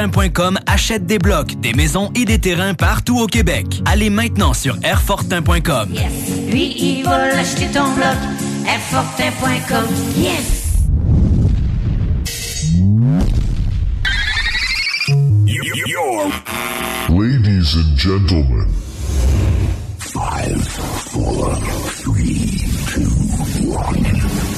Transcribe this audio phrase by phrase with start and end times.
[0.00, 3.82] Airfortin.com achète des blocs, des maisons et des terrains partout au Québec.
[3.84, 5.88] Allez maintenant sur Airfortin.com.
[5.92, 6.52] Yes.
[6.52, 8.14] Lui, il va l'acheter ton bloc.
[8.64, 9.86] Airfortin.com.
[10.16, 10.76] Yes.
[17.08, 18.68] Ladies and gentlemen,
[19.98, 20.62] five,
[21.10, 21.56] four,
[22.04, 24.57] three, two, one.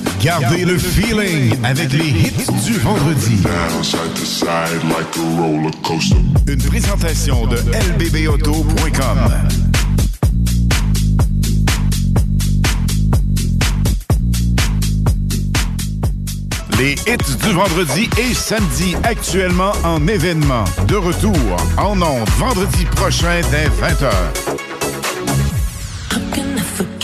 [0.23, 3.37] Gardez le feeling avec les hits du vendredi.
[6.47, 9.17] Une présentation de lbbauto.com.
[16.77, 20.65] Les hits du vendredi et samedi actuellement en événement.
[20.87, 21.35] De retour
[21.77, 24.70] en ondes vendredi prochain dès 20h.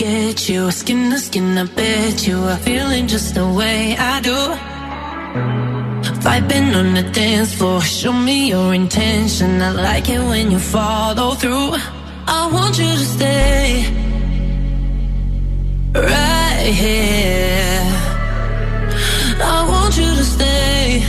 [0.08, 0.70] Forget you.
[0.70, 4.38] Skin to skin, I bet you are feeling just the way I do.
[6.24, 9.60] Vibing on the dance floor, show me your intention.
[9.62, 11.72] I like it when you follow through.
[12.26, 13.84] I want you to stay
[15.94, 17.84] right here.
[19.54, 21.04] I want you to stay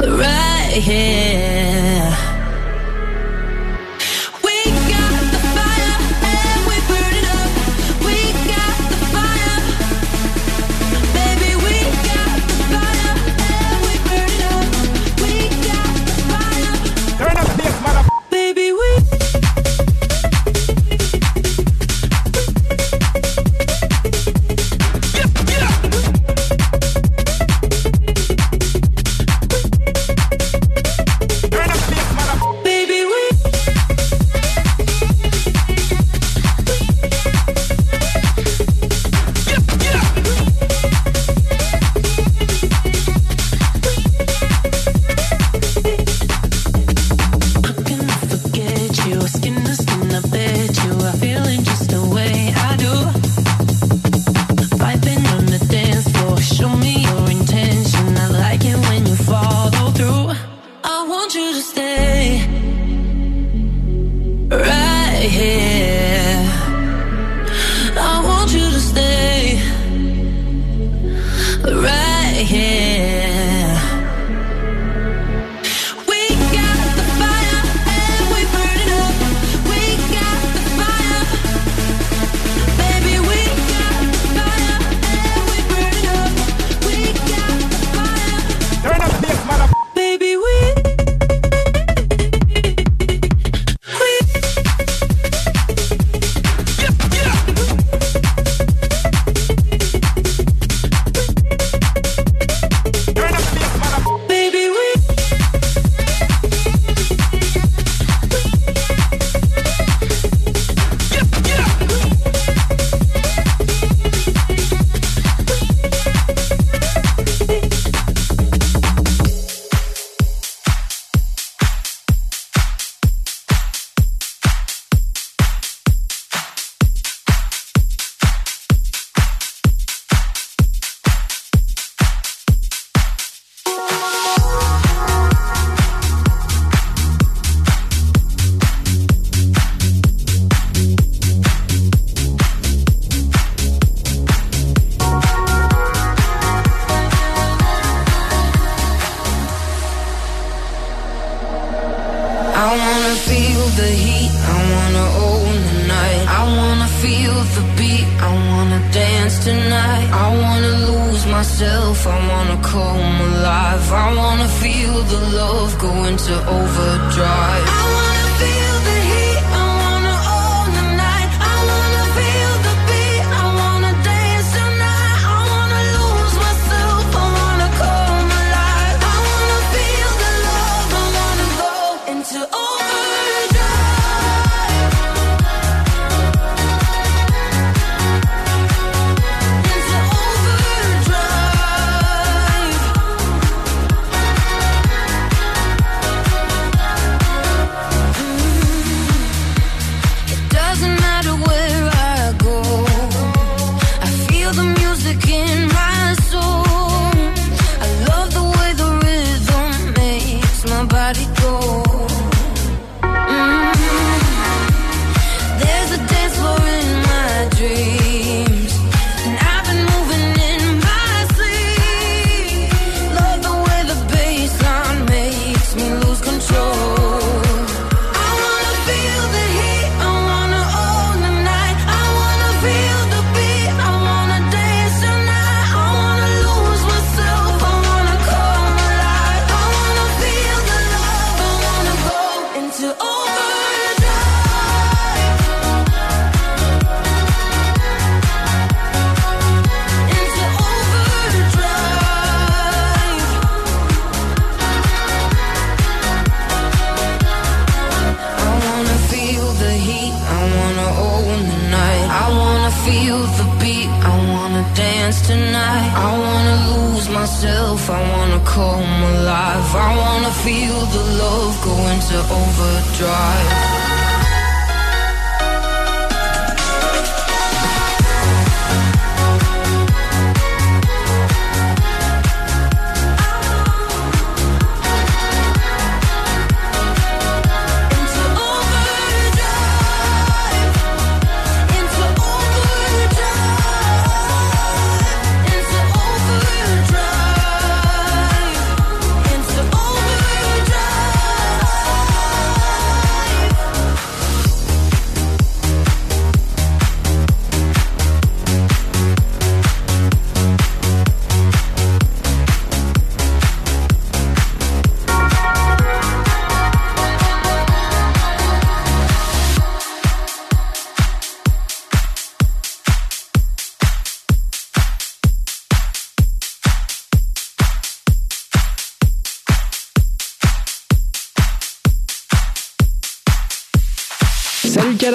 [0.00, 1.79] right here.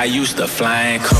[0.00, 1.19] I used to fly and coach.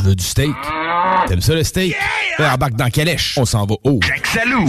[0.01, 0.49] Je veux du steak.
[1.27, 1.95] T'aimes ça le steak?
[2.39, 2.53] Yeah!
[2.53, 3.35] embarque dans Calèche.
[3.37, 3.99] On s'en va haut.
[4.33, 4.67] Salou!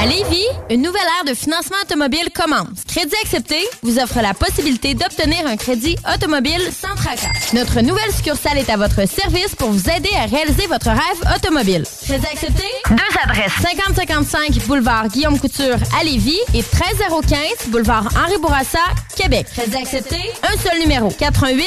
[0.00, 2.84] À Lévis, une nouvelle ère de financement automobile commence.
[2.86, 7.32] Crédit accepté vous offre la possibilité d'obtenir un crédit automobile sans tracas.
[7.52, 11.82] Notre nouvelle succursale est à votre service pour vous aider à réaliser votre rêve automobile.
[12.04, 12.62] Crédit accepté?
[12.90, 13.52] Deux adresses.
[13.60, 18.78] 5055 boulevard Guillaume Couture à Lévis et 13015 boulevard Henri Bourassa,
[19.16, 19.46] Québec.
[19.52, 20.16] Crédit accepté?
[20.44, 21.08] Un seul numéro.
[21.10, 21.66] 88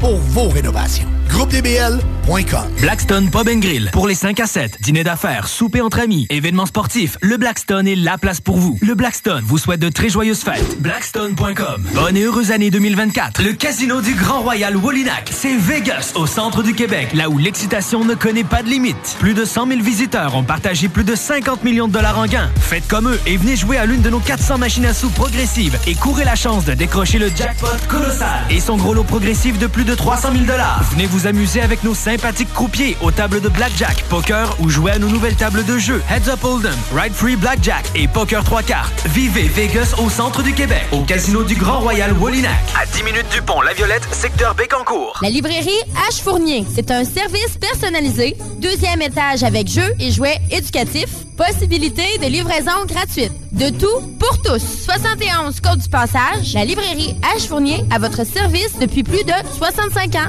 [0.00, 1.08] pour vos rénovations.
[1.28, 3.90] GroupeDBL.com Blackstone Pub and Grill.
[3.92, 7.96] Pour les 5 à 7, dîner d'affaires, souper entre amis, événements sportifs, le Blackstone est
[7.96, 8.78] la place pour vous.
[8.82, 10.80] Le Blackstone vous souhaite de très joyeuses fêtes.
[10.80, 11.86] Blackstone.com.
[11.94, 13.42] Bonne et heureuse année 2024.
[13.42, 18.04] Le casino du Grand Royal Wallinac, c'est Vegas, au centre du Québec, là où l'excitation
[18.04, 19.16] ne connaît pas de limite.
[19.18, 22.50] Plus de 100 000 visiteurs ont partagé plus de 50 millions de dollars en gains.
[22.60, 25.78] Faites comme eux et venez jouer à l'une de nos 400 machines à sous progressives
[25.86, 29.66] et courez la chance de décrocher le jackpot colossal et son gros lot progressif de
[29.66, 30.82] plus de 300 000 dollars.
[30.92, 34.98] Venez vous amuser avec nos sympathiques croupiers aux tables de blackjack, poker ou jouer à
[34.98, 39.06] nos nouvelles tables de jeu Heads Up Hold'em, Ride Free Blackjack et Poker 3 cartes.
[39.06, 42.52] Vivez Vegas au centre du Québec, au casino du Grand Royal Wallinac.
[42.80, 45.18] À 10 minutes du pont La Violette, secteur Bécancourt.
[45.22, 45.70] La librairie
[46.08, 46.22] H.
[46.22, 52.84] Fournier, c'est un service personnalisé, deuxième étage avec jeux et jouets éducatifs, possibilité de livraison
[52.86, 53.32] gratuite.
[53.52, 54.62] De tout pour tous.
[54.84, 57.48] 71 Côte du Passage, la librairie H.
[57.48, 59.32] Fournier à votre service depuis plus de
[59.88, 60.28] 65 ans.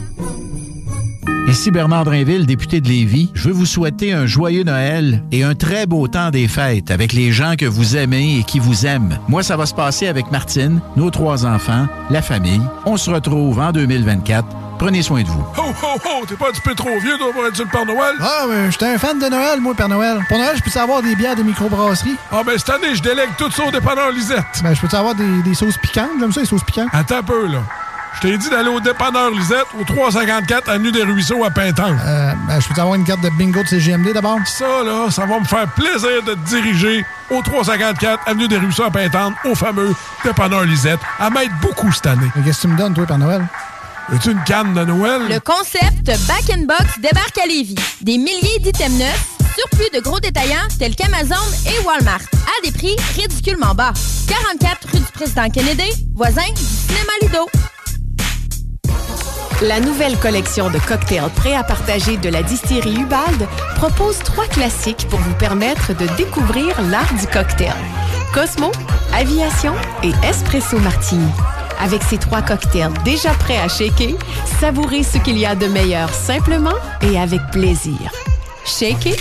[1.47, 3.29] Ici Bernard Drinville, député de Lévis.
[3.33, 7.11] Je veux vous souhaiter un joyeux Noël et un très beau temps des fêtes avec
[7.11, 9.19] les gens que vous aimez et qui vous aiment.
[9.27, 12.61] Moi, ça va se passer avec Martine, nos trois enfants, la famille.
[12.85, 14.47] On se retrouve en 2024.
[14.79, 15.43] Prenez soin de vous.
[15.57, 16.25] Ho, ho, ho!
[16.25, 18.15] T'es pas un petit peu trop vieux, toi, pour être le Père Noël?
[18.21, 20.19] Ah, mais j'étais un fan de Noël, moi, Père Noël.
[20.29, 22.15] Pour Noël, je peux savoir des bières de microbrasserie?
[22.31, 24.45] Ah, ben cette année, je délègue tout ça au dépanneur Lisette.
[24.63, 26.09] Ben, je peux savoir des, des sauces piquantes?
[26.19, 26.87] J'aime ça, les sauces piquantes.
[26.93, 27.59] Attends un peu, là.
[28.15, 31.95] Je t'ai dit d'aller au dépanneur Lisette, au 354 Avenue des Ruisseaux à Pintan.
[32.05, 34.37] Euh, ben, je peux avoir une carte de bingo de CGMD d'abord?
[34.45, 38.83] Ça, là, ça va me faire plaisir de te diriger au 354 Avenue des Ruisseaux
[38.83, 42.27] à Pintan, au fameux dépanneur Lisette, à m'aide beaucoup cette année.
[42.35, 43.45] Mais qu'est-ce que tu me donnes, toi, Père Noël?
[44.13, 45.21] As-tu une canne de Noël?
[45.29, 47.75] Le concept Back in Box débarque à Lévis.
[48.01, 52.95] Des milliers d'items neufs, surplus de gros détaillants tels qu'Amazon et Walmart, à des prix
[53.15, 53.93] ridiculement bas.
[54.27, 57.47] 44 rue du Président Kennedy, voisin du cinéma Lido.
[59.61, 65.07] La nouvelle collection de cocktails prêts à partager de la distillerie Ubald propose trois classiques
[65.07, 67.75] pour vous permettre de découvrir l'art du cocktail.
[68.33, 68.71] Cosmo,
[69.13, 71.29] Aviation et Espresso Martini.
[71.79, 74.15] Avec ces trois cocktails déjà prêts à shaker,
[74.59, 78.11] savourez ce qu'il y a de meilleur simplement et avec plaisir.
[78.65, 79.13] Shaker,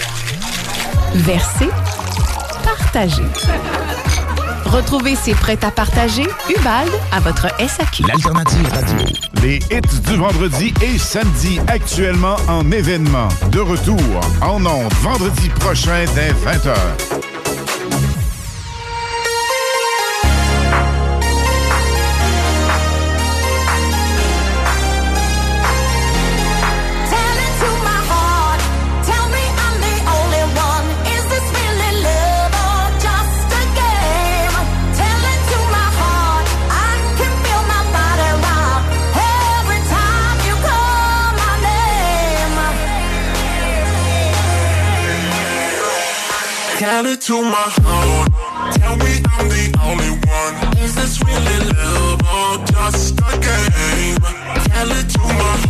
[1.17, 1.69] verser,
[2.65, 3.23] partager.
[4.67, 8.05] Retrouvez ces prêts à partager Ubald à votre SAQ.
[8.07, 9.07] L'alternative radio.
[9.43, 13.29] Les hits du vendredi et samedi actuellement en événement.
[13.51, 14.01] De retour
[14.43, 17.40] en ondes vendredi prochain dès 20h.
[47.03, 48.75] tell it to my heart.
[48.75, 50.85] Tell me I'm the only one.
[50.85, 54.19] Is this really love or just a game?
[54.69, 55.70] Tell it to my heart.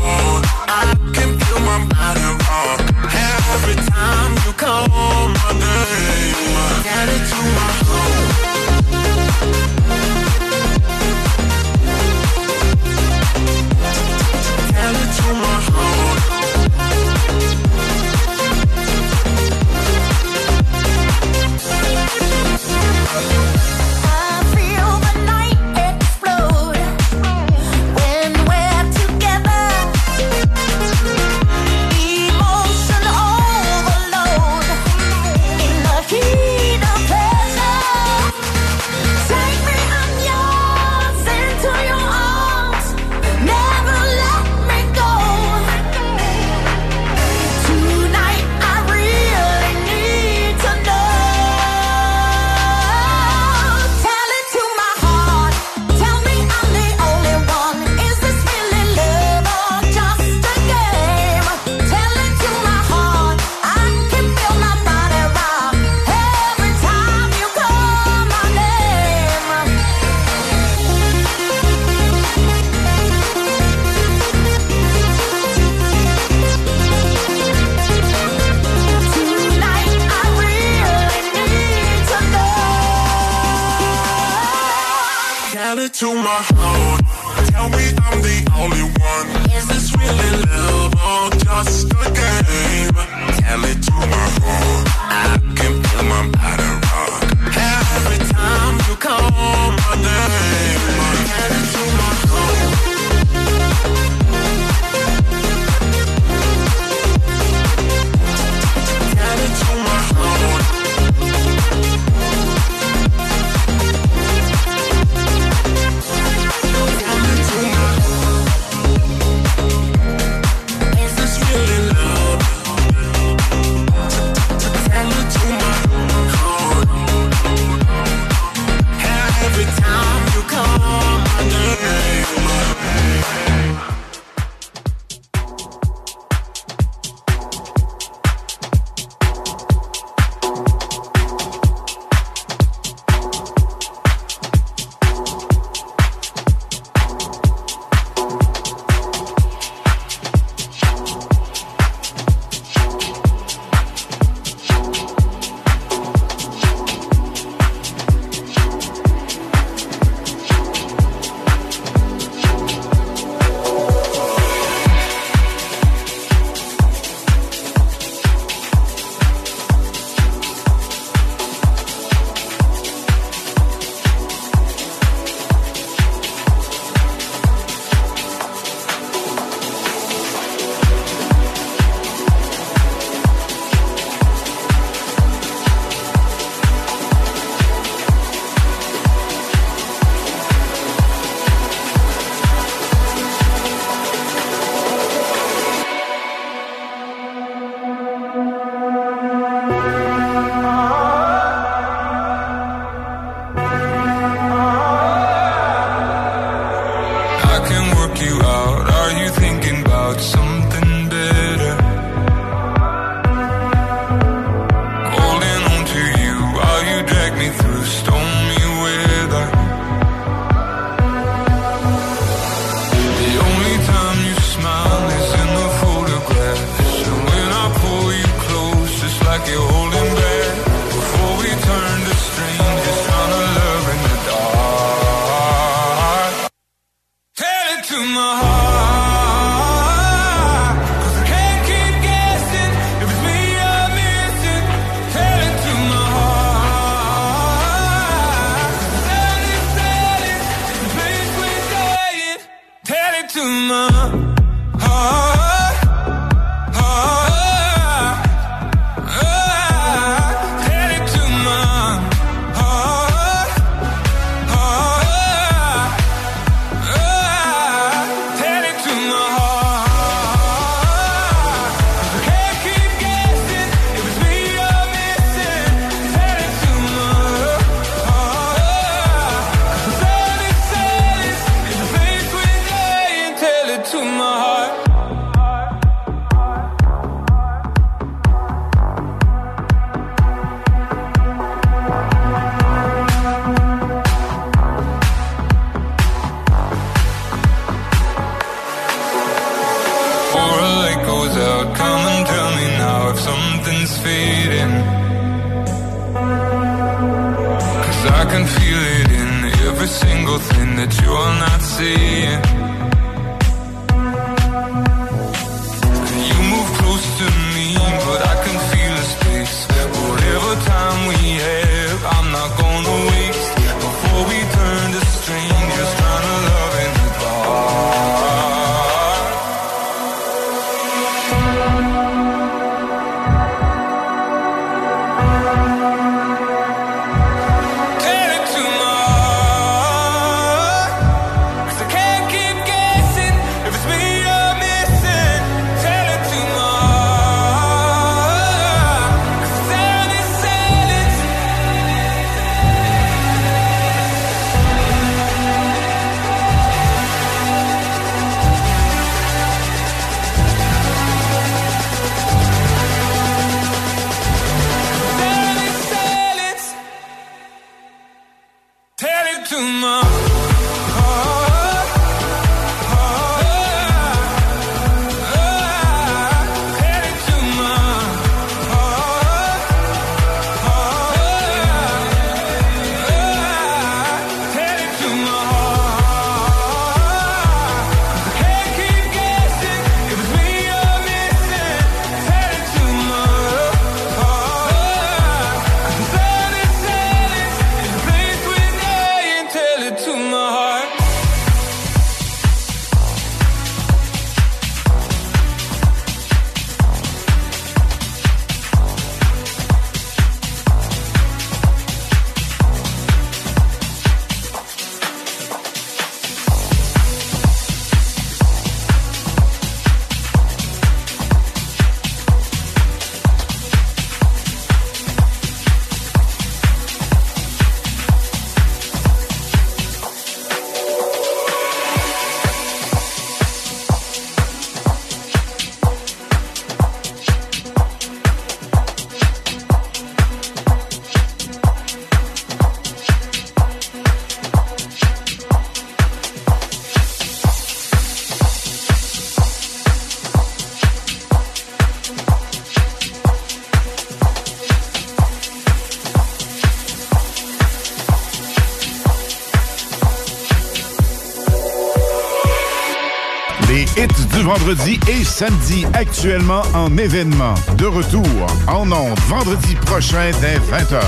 [464.51, 467.55] vendredi et samedi, actuellement en événement.
[467.79, 468.25] De retour
[468.67, 470.99] en ondes vendredi prochain dès 20h.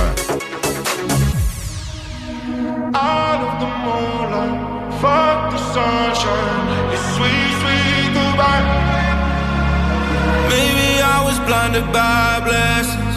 [11.44, 13.16] blinded by blessings,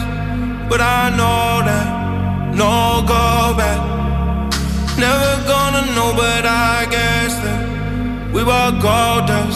[0.68, 1.88] but I know that
[2.60, 3.80] no go back.
[4.98, 9.55] Never gonna know, but I guess that we were gold dust.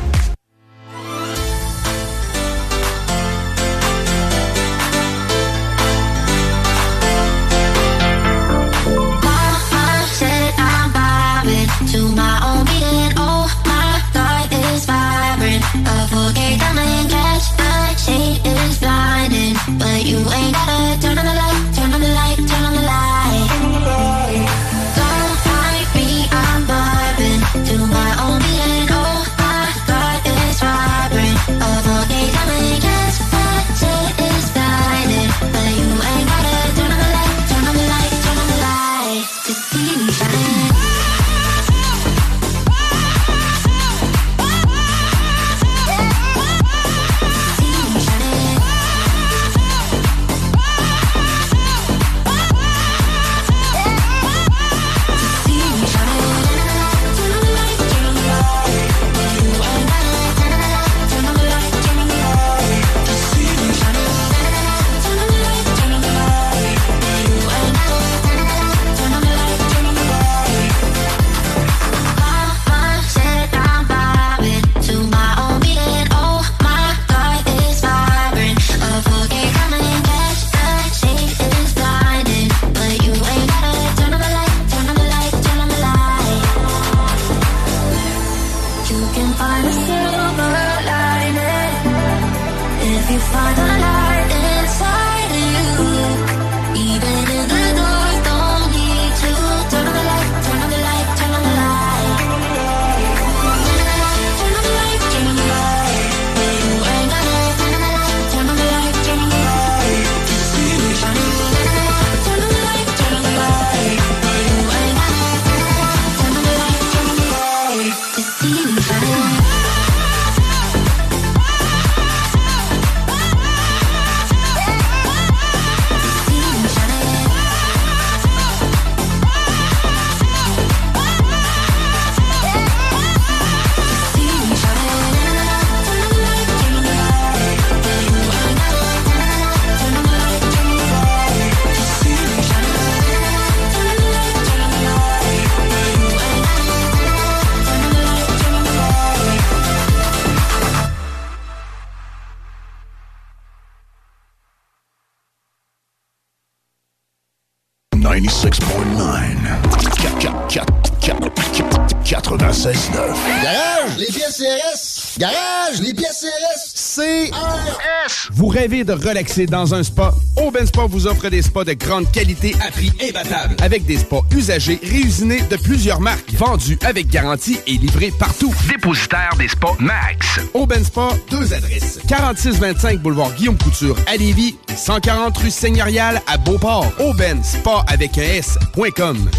[168.81, 170.11] De relaxer dans un spa?
[170.37, 173.55] Aubin Spa vous offre des spas de grande qualité à prix imbattable.
[173.61, 178.51] Avec des spas usagés réusinés de plusieurs marques, vendus avec garantie et livrés partout.
[178.67, 180.39] Dépositaire des spas Max.
[180.55, 181.99] Aubin Spa, deux adresses.
[182.07, 186.91] 4625 boulevard Guillaume Couture à Lévis et 140 rue Seigneurial à Beauport.
[186.99, 189.29] Aubin Spa avec un S.com.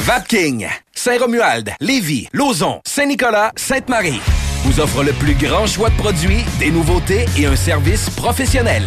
[0.00, 4.20] Vapking, Saint-Romuald, Lévis, Lauson, Saint-Nicolas, Sainte-Marie
[4.64, 8.84] vous offre le plus grand choix de produits, des nouveautés et un service professionnel.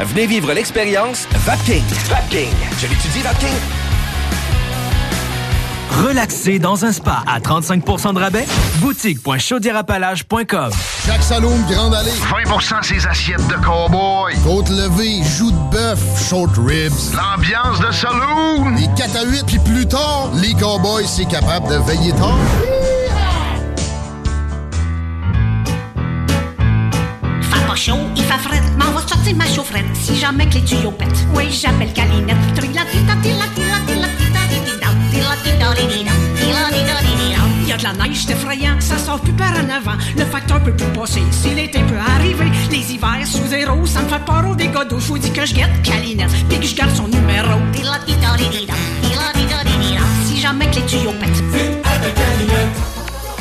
[0.00, 1.84] Venez vivre l'expérience Vapking.
[2.08, 2.52] Vapking.
[2.78, 3.48] Je l'étudie, Vapking.
[5.90, 8.46] Relaxer dans un spa à 35% de rabais?
[8.76, 10.70] Boutique.chaudierapalage.com
[11.04, 12.10] Chaque saloon Grande Allée.
[12.12, 14.34] 20% ses assiettes de cowboy.
[14.44, 15.98] Côte levée, joues de bœuf,
[16.28, 16.92] short ribs.
[17.14, 18.70] L'ambiance de saloon.
[18.76, 22.38] Les 4 à 8, puis plus tard, les cowboys, c'est capable de veiller tard.
[27.86, 31.26] Il fait fret, m'en va sortir ma chaufferette si jamais que les tuyaux pètent.
[31.34, 32.36] Oui, j'appelle Calinette.
[37.62, 39.96] Il y a de la neige, c'est effrayant, ça sort plus par en avant.
[40.14, 42.50] Le facteur peut plus passer, si l'été peut arriver.
[42.70, 44.98] Les hivers sous zéro, ça me fait peur au dégâts d'eau.
[44.98, 47.58] Je vous dis que je guette Calinette, puis que je garde son numéro.
[50.26, 51.42] Si jamais que les tuyaux pètent.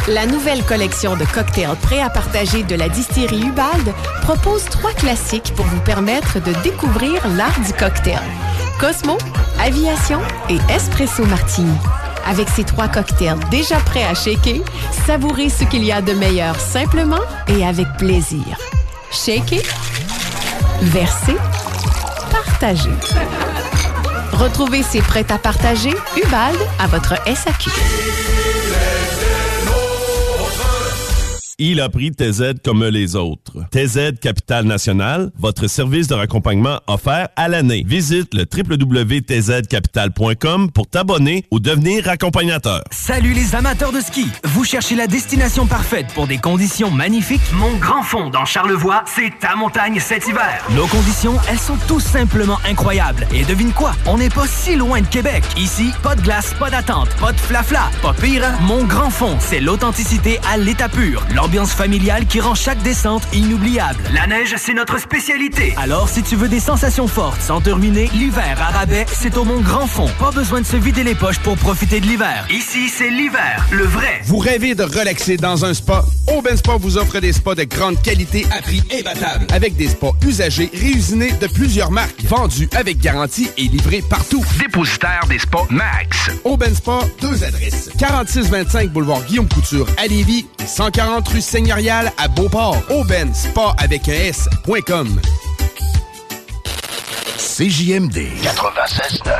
[0.09, 3.93] La nouvelle collection de cocktails prêts à partager de la distillerie Ubald
[4.23, 8.19] propose trois classiques pour vous permettre de découvrir l'art du cocktail.
[8.79, 9.19] Cosmo,
[9.59, 11.77] Aviation et Espresso Martini.
[12.25, 14.61] Avec ces trois cocktails déjà prêts à shaker,
[15.05, 18.57] savourez ce qu'il y a de meilleur simplement et avec plaisir.
[19.11, 19.61] Shaker,
[20.81, 21.37] verser,
[22.31, 22.89] partager.
[24.33, 27.69] Retrouvez ces prêts à partager Ubald à votre SAQ.
[31.59, 33.65] Il a pris TZ comme les autres.
[33.71, 37.83] TZ Capital National, votre service de raccompagnement offert à l'année.
[37.85, 42.81] Visite le www.tzcapital.com pour t'abonner ou devenir accompagnateur.
[42.91, 44.27] Salut les amateurs de ski!
[44.45, 47.41] Vous cherchez la destination parfaite pour des conditions magnifiques?
[47.53, 50.65] Mon Grand Fond dans Charlevoix, c'est ta montagne cet hiver.
[50.71, 53.27] Nos conditions, elles sont tout simplement incroyables.
[53.33, 53.91] Et devine quoi?
[54.05, 55.43] On n'est pas si loin de Québec.
[55.57, 57.89] Ici, pas de glace, pas d'attente, pas de flafla.
[58.01, 58.57] Pas pire, hein?
[58.61, 61.25] Mon Grand Fond, c'est l'authenticité à l'état pur.
[61.49, 64.03] L'ambiance familiale qui rend chaque descente inoubliable.
[64.13, 65.73] La neige, c'est notre spécialité.
[65.77, 69.45] Alors, si tu veux des sensations fortes sans te ruiner, l'hiver à rabais, c'est au
[69.45, 70.07] Mont Grand Fond.
[70.19, 72.45] Pas besoin de se vider les poches pour profiter de l'hiver.
[72.51, 74.21] Ici, c'est l'hiver, le vrai.
[74.25, 76.05] Vous rêvez de relaxer dans un spa?
[76.27, 79.47] Auben Spa vous offre des spas de grande qualité à prix imbattable.
[79.51, 84.45] Avec des spas usagés, réusinés de plusieurs marques, vendus avec garantie et livrés partout.
[84.59, 86.29] Dépositaire des spas Max.
[86.43, 87.89] Auben Spa, deux adresses.
[87.97, 92.77] 4625 boulevard Guillaume Couture à Lévis et 140 rue Seigneurial à Beauport.
[92.89, 95.19] Auben Spa avec un S.com.
[97.37, 99.33] CJMD 96.9.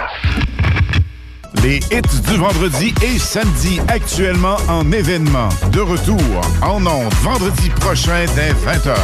[1.63, 5.49] Les hits du vendredi et samedi actuellement en événement.
[5.71, 6.19] De retour
[6.61, 8.95] en ondes vendredi prochain dès 20h.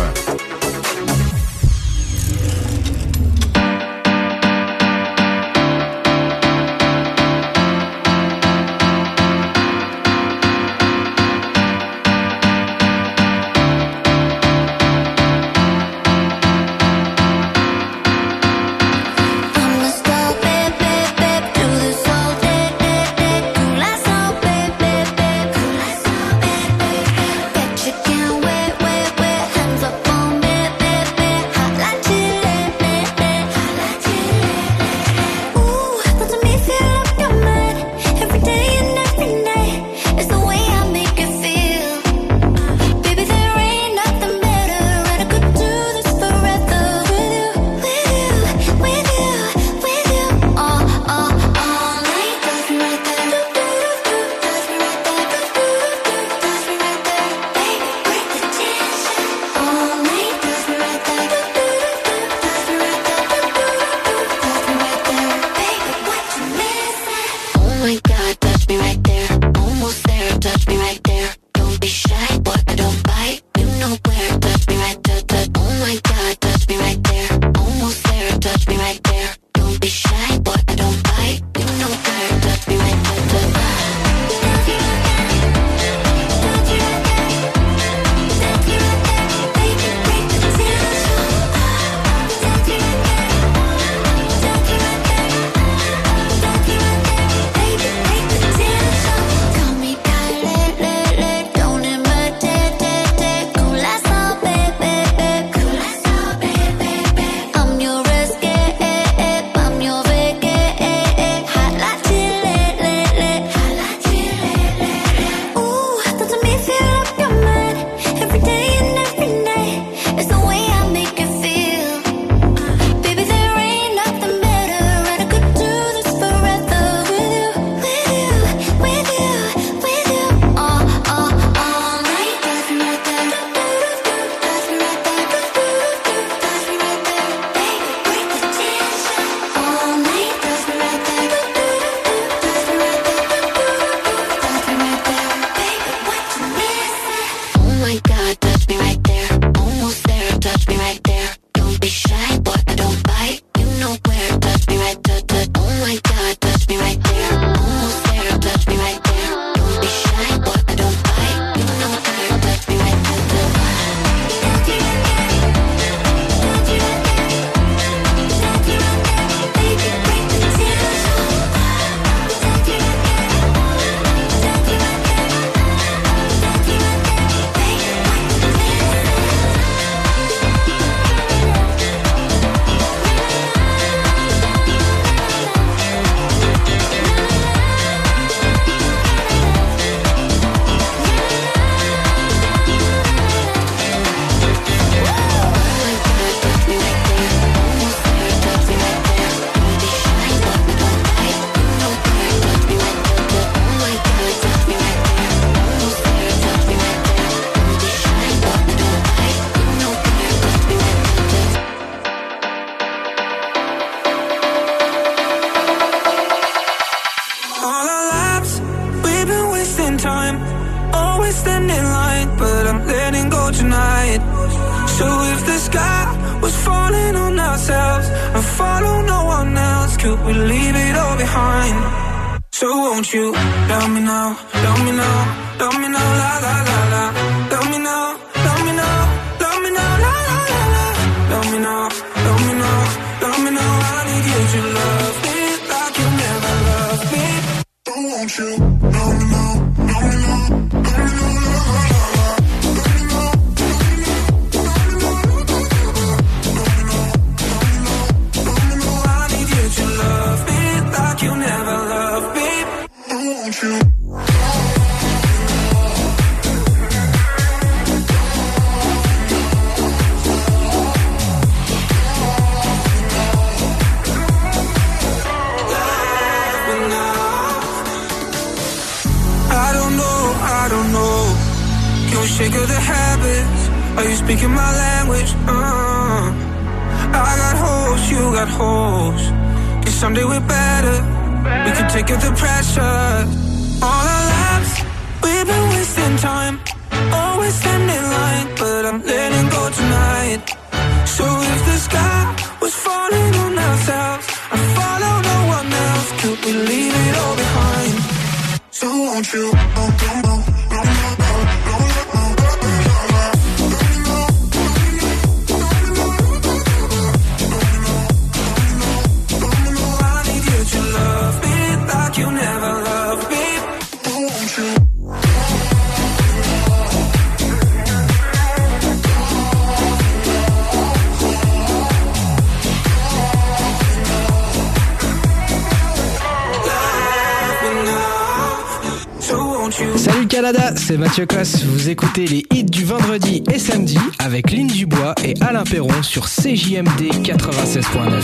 [340.96, 341.64] c'est Mathieu Cosse.
[341.66, 346.26] Vous écoutez les hits du vendredi et samedi avec Lynn Dubois et Alain Perron sur
[346.26, 348.22] CJMD 96.9.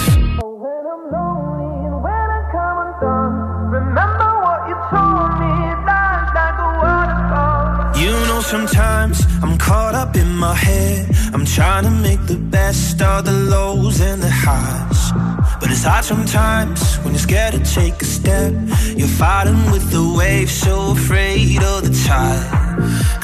[7.97, 11.09] You know sometimes I'm caught up in my head.
[11.34, 15.11] I'm trying to make the best of the lows and the highs.
[15.59, 18.53] But it's hard sometimes when you're scared to take a step.
[18.95, 22.61] You're fighting with the waves so afraid of the tide.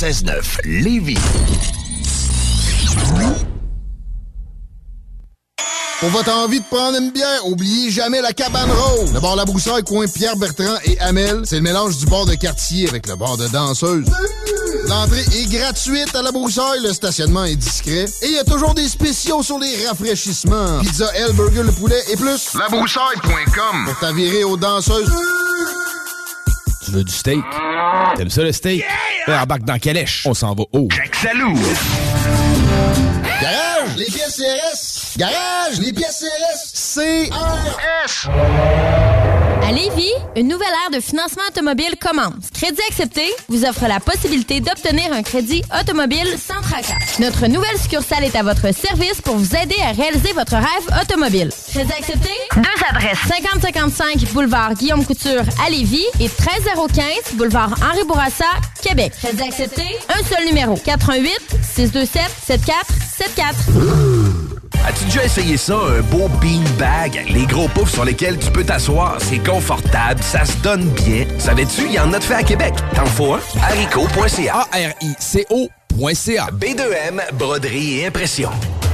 [0.00, 1.18] 96.9 Lévis.
[6.00, 9.12] Pour votre envie de prendre une bière, oubliez jamais la cabane rose.
[9.12, 12.34] Le bar La Broussaille, coin Pierre Bertrand et Amel, c'est le mélange du bar de
[12.34, 14.06] quartier avec le bar de danseuse.
[14.88, 18.72] L'entrée est gratuite à La Broussaille, le stationnement est discret et il y a toujours
[18.72, 20.78] des spéciaux sur les rafraîchissements.
[20.80, 22.54] Pizza, L, burger, le poulet et plus.
[22.54, 25.12] Labroussaille.com Pour t'avirer aux danseuses.
[26.86, 27.44] Tu veux du steak?
[28.16, 28.78] T'aimes ça le steak?
[28.78, 28.99] Yeah!
[29.32, 30.26] Embarque dans Calèche.
[30.26, 30.88] On s'en va haut.
[30.90, 31.56] Jack Salou.
[33.40, 35.18] Garage, les pièces CRS.
[35.18, 36.94] Garage, les pièces CRS.
[36.94, 38.28] CRS.
[39.62, 42.50] À Lévis, une nouvelle ère de financement automobile commence.
[42.52, 46.26] Crédit accepté vous offre la possibilité d'obtenir un crédit automobile.
[47.18, 51.50] Notre nouvelle succursale est à votre service pour vous aider à réaliser votre rêve automobile.
[51.68, 52.30] Crédit accepté?
[52.56, 53.18] Deux adresses.
[53.28, 58.46] 5055 boulevard Guillaume Couture à Lévis et 13015 boulevard Henri Bourassa,
[58.82, 59.12] Québec.
[59.22, 59.82] Crédit accepté?
[60.08, 60.76] Un seul numéro.
[60.76, 61.30] 88
[61.74, 63.56] 627 7474.
[64.88, 67.26] As-tu déjà essayé ça, un beau beanbag?
[67.28, 71.26] Les gros poufs sur lesquels tu peux t'asseoir, c'est confortable, ça se donne bien.
[71.38, 72.72] Savais-tu, il y en a de fait à Québec.
[72.94, 73.40] T'en faut un?
[73.62, 74.66] haricot.ca.
[74.72, 75.79] A-R-I-C-O.ca.
[76.52, 78.50] B2M, broderie et impression.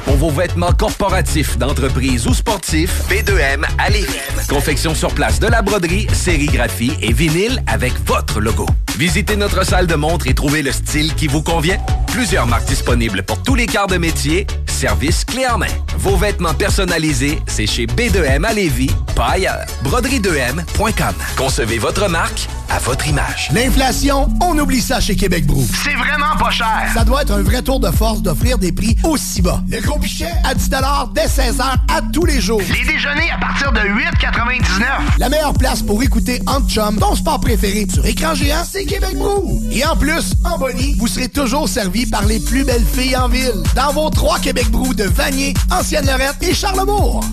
[0.07, 4.15] Pour vos vêtements corporatifs, d'entreprise ou sportifs, B2M à Lévis.
[4.49, 8.67] Confection sur place de la broderie, sérigraphie et vinyle avec votre logo.
[8.97, 11.79] Visitez notre salle de montre et trouvez le style qui vous convient.
[12.07, 14.47] Plusieurs marques disponibles pour tous les quarts de métier.
[14.67, 15.67] Service clé en main.
[15.99, 19.67] Vos vêtements personnalisés, c'est chez B2M à Lévis, pas ailleurs.
[19.85, 21.15] Broderie2M.com.
[21.37, 23.51] Concevez votre marque à votre image.
[23.53, 25.67] L'inflation, on oublie ça chez Québec Brou.
[25.85, 26.91] C'est vraiment pas cher.
[26.95, 29.63] Ça doit être un vrai tour de force d'offrir des prix aussi bas.
[29.69, 30.71] Le gros pichet à 10
[31.15, 32.61] dès 16h à tous les jours.
[32.61, 35.19] Les déjeuners à partir de 8,99.
[35.19, 39.17] La meilleure place pour écouter Entre Chum, ton sport préféré sur écran géant, c'est Québec
[39.17, 39.63] Brou.
[39.71, 43.29] Et en plus, en Bonnie, vous serez toujours servi par les plus belles filles en
[43.29, 43.63] ville.
[43.75, 47.25] Dans vos trois Québec Brou de Vanier, Ancienne-Lorette et Charlebourg.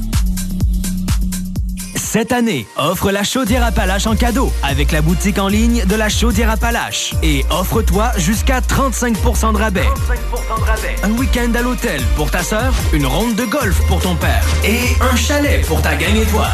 [2.14, 6.10] Cette année, offre la chaudière Appalache en cadeau avec la boutique en ligne de la
[6.10, 7.16] chaudière Appalache.
[7.24, 9.88] Et offre-toi jusqu'à 35% de rabais.
[11.02, 14.96] Un week-end à l'hôtel pour ta sœur, une ronde de golf pour ton père et
[15.02, 16.52] un chalet pour ta gang étoile.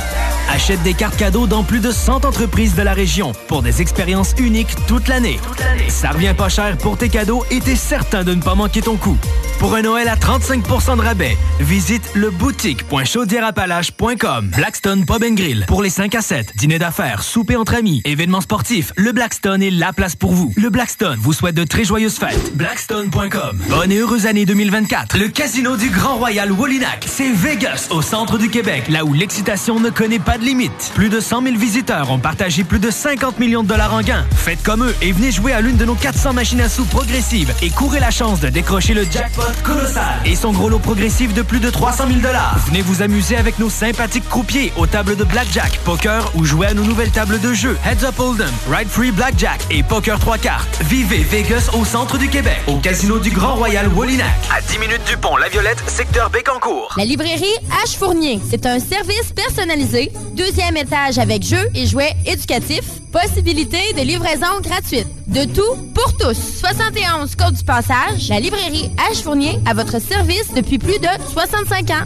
[0.51, 4.33] Achète des cartes cadeaux dans plus de 100 entreprises de la région pour des expériences
[4.39, 5.39] uniques toute l'année.
[5.87, 8.97] Ça revient pas cher pour tes cadeaux et t'es certain de ne pas manquer ton
[8.97, 9.19] coup.
[9.59, 14.51] Pour un Noël à 35% de rabais, visite le boutique.chaudierapalache.com.
[14.55, 16.53] Blackstone Pub and Grill pour les 5 à 7.
[16.55, 18.91] Dîner d'affaires, souper entre amis, événements sportifs.
[18.95, 20.51] Le Blackstone est la place pour vous.
[20.55, 22.55] Le Blackstone vous souhaite de très joyeuses fêtes.
[22.55, 23.59] Blackstone.com.
[23.69, 25.17] Bonne et heureuse année 2024.
[25.17, 29.79] Le casino du Grand Royal Wallinac, c'est Vegas au centre du Québec, là où l'excitation
[29.79, 30.91] ne connaît pas limite.
[30.95, 34.25] Plus de 100 000 visiteurs ont partagé plus de 50 millions de dollars en gains.
[34.35, 37.53] Faites comme eux et venez jouer à l'une de nos 400 machines à sous progressives
[37.61, 41.41] et courez la chance de décrocher le jackpot colossal et son gros lot progressif de
[41.41, 42.19] plus de 300 000
[42.67, 46.73] Venez vous amuser avec nos sympathiques croupiers aux tables de blackjack, poker ou jouez à
[46.73, 50.79] nos nouvelles tables de jeu Heads Up Hold'em, Ride Free Blackjack et Poker 3 cartes.
[50.83, 54.27] Vivez Vegas au centre du Québec, au casino du Grand Royal Wallinac.
[54.55, 56.93] À 10 minutes du pont La Violette, secteur Bécancourt.
[56.97, 57.45] La librairie
[57.85, 64.01] H Fournier, c'est un service personnalisé, deuxième étage avec jeux et jouets éducatifs, possibilité de
[64.01, 65.07] livraison gratuite.
[65.27, 66.37] De tout pour tous.
[66.59, 71.89] 71 Côte du Passage, la librairie H Fournier à votre service depuis plus de 65
[71.91, 72.05] ans.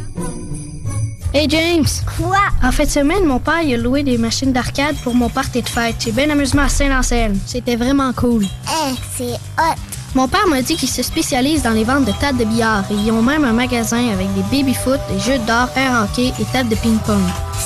[1.34, 1.86] Hey James!
[2.18, 2.38] Quoi?
[2.62, 5.64] En fin de semaine, mon père il a loué des machines d'arcade pour mon party
[5.64, 5.96] de fête.
[6.00, 7.40] J'ai bien amusement à Saint-Anselme.
[7.48, 8.46] C'était vraiment cool.
[8.46, 9.93] Eh, c'est hot!
[10.16, 12.94] Mon père m'a dit qu'il se spécialise dans les ventes de tables de billard et
[12.94, 16.70] ils ont même un magasin avec des baby-foot, des jeux d'or, air hockey et tables
[16.70, 17.22] de ping-pong.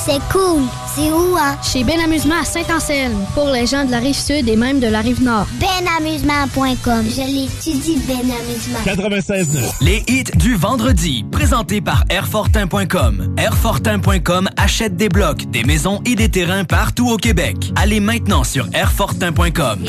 [0.05, 0.61] C'est cool!
[0.95, 1.55] C'est où, hein?
[1.61, 4.87] Chez Ben Amusement à Saint-Anselme, pour les gens de la rive sud et même de
[4.87, 5.45] la rive nord.
[5.59, 7.05] Benamusement.com.
[7.07, 8.79] Je l'étudie, Ben Amusement.
[8.83, 9.73] 96.9.
[9.81, 13.35] Les hits du vendredi, présentés par Airfortin.com.
[13.37, 17.71] Airfortin.com achète des blocs, des maisons et des terrains partout au Québec.
[17.75, 19.83] Allez maintenant sur Airfortin.com.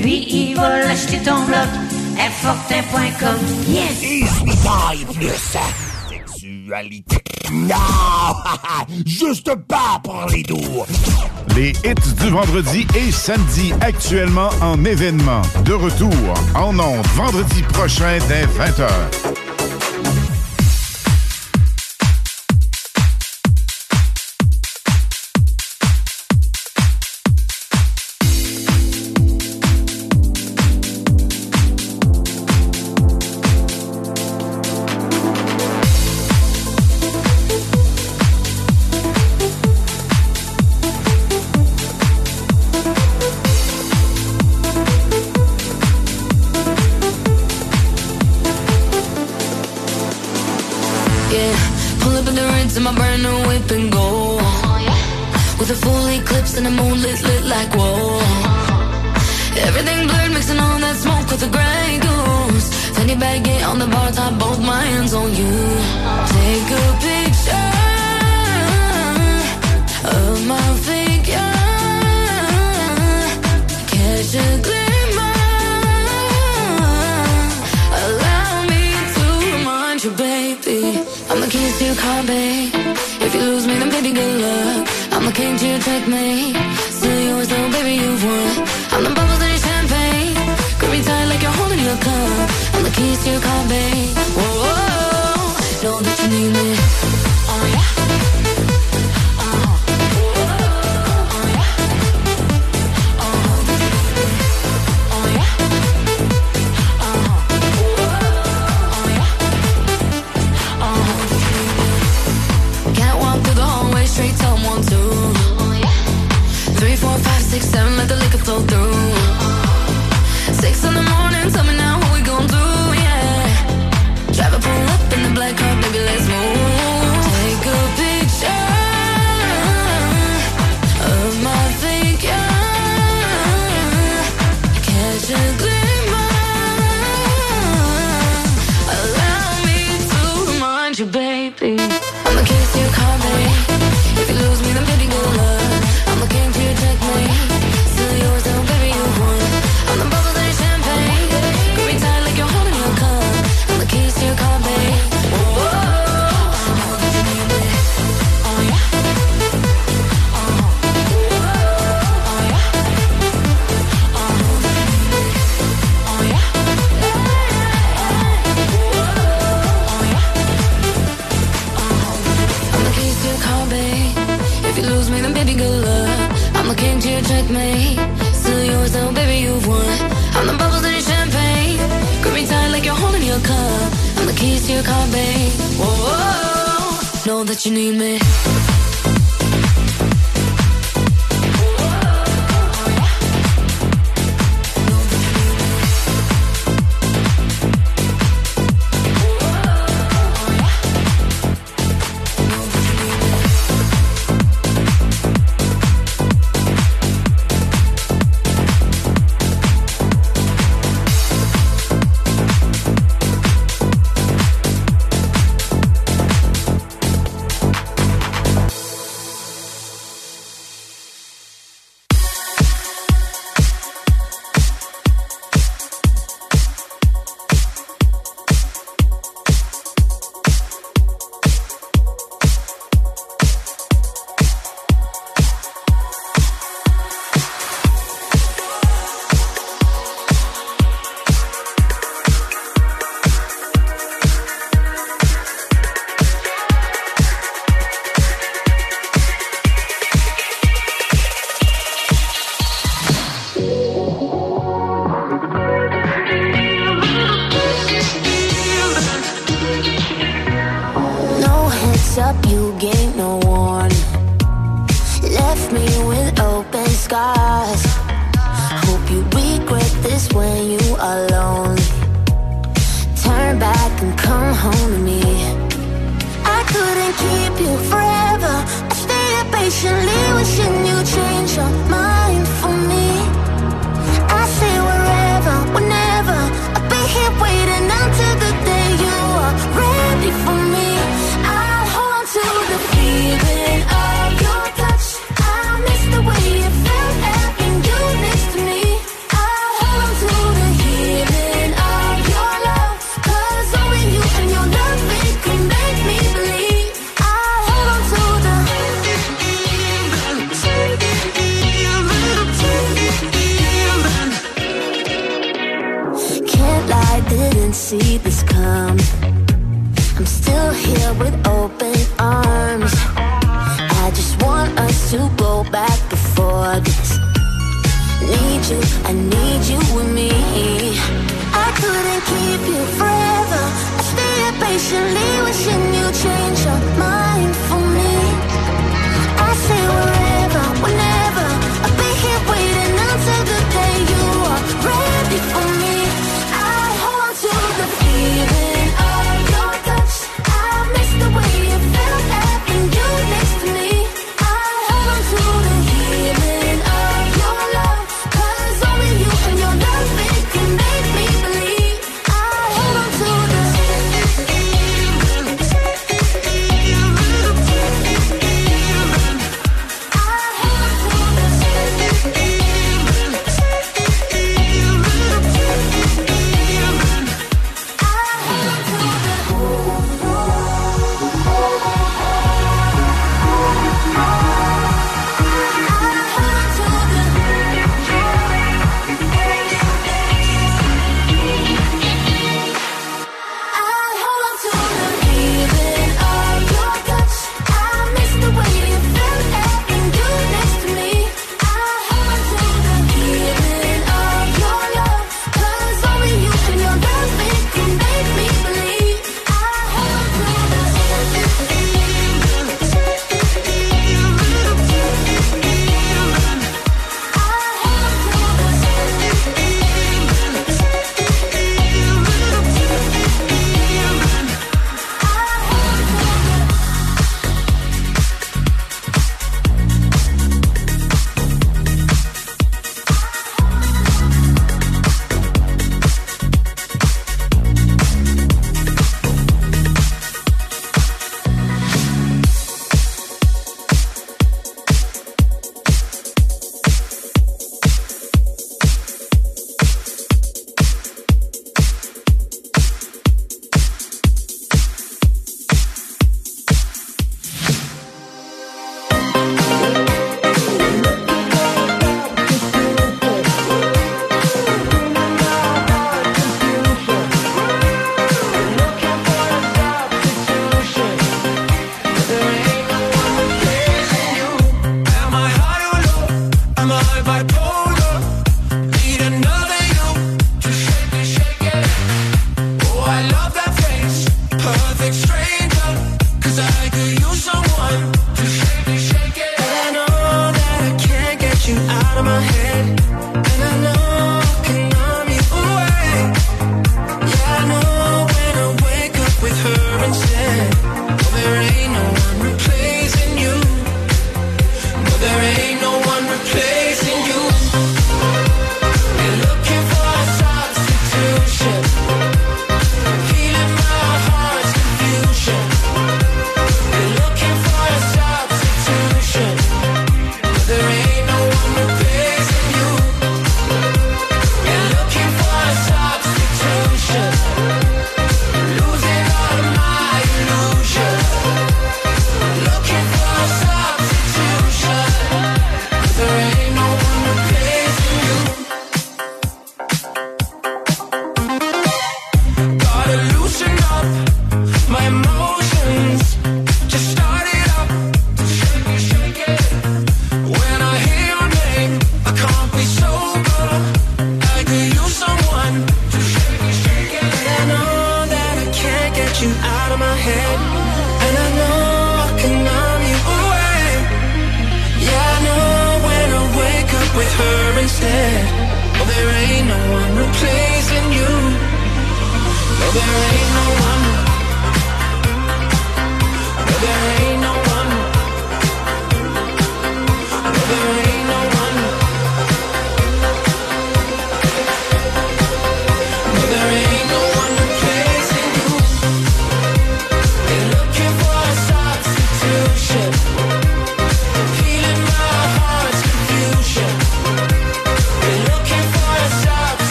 [0.00, 1.68] Lui, il va l'acheter ton bloc.
[2.18, 3.36] Airfortin.com.
[3.68, 4.02] Yes!
[4.02, 5.30] Et suis taille plus
[6.34, 7.16] sexualité.
[7.52, 7.76] Non!
[9.06, 10.84] Juste pas pour les doux.
[11.54, 15.42] Les hits du vendredi et samedi actuellement en événement.
[15.64, 16.12] De retour
[16.54, 18.88] en ondes vendredi prochain dès 20h.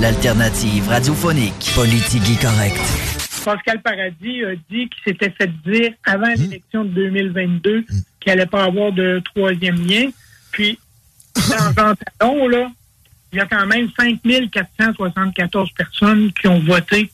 [0.00, 1.72] L'alternative radiophonique.
[1.74, 2.80] Politique correcte.
[3.44, 7.84] Pascal Paradis a dit qu'il s'était fait dire avant l'élection de 2022
[8.18, 10.08] qu'il n'allait pas avoir de troisième lien.
[10.52, 10.78] Puis,
[11.36, 12.70] dans Jean Talon, là,
[13.32, 17.10] il y a quand même 5474 personnes qui ont voté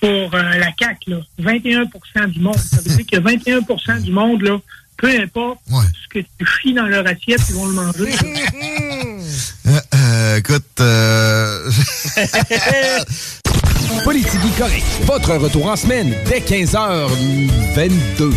[0.00, 1.10] pour euh, la CAQ.
[1.10, 1.20] Là.
[1.40, 2.56] 21% du monde.
[2.56, 4.58] Ça veut dire que 21% du monde, là,
[4.96, 8.12] peu importe ce que tu chies dans leur assiette, ils vont le manger.
[9.94, 11.70] Euh, écoute, euh...
[14.04, 14.84] Politique correct.
[15.04, 18.32] Votre retour en semaine dès 15h22.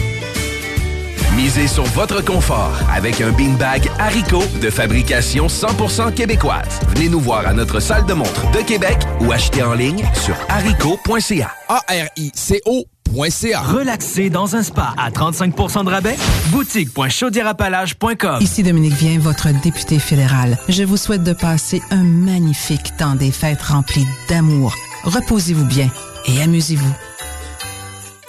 [1.35, 6.79] Misez sur votre confort avec un beanbag Haricot de fabrication 100% québécoise.
[6.89, 10.35] Venez nous voir à notre salle de montre de Québec ou achetez en ligne sur
[10.49, 11.51] haricot.ca.
[11.69, 12.92] A-R-I-C-O.ca.
[13.11, 16.15] Relaxer dans un spa à 35% de rabais.
[16.49, 18.37] Boutique.chaudierapalage.com.
[18.41, 20.57] Ici Dominique Vien, votre député fédéral.
[20.67, 24.73] Je vous souhaite de passer un magnifique temps des fêtes rempli d'amour.
[25.03, 25.89] Reposez-vous bien
[26.25, 27.12] et amusez-vous.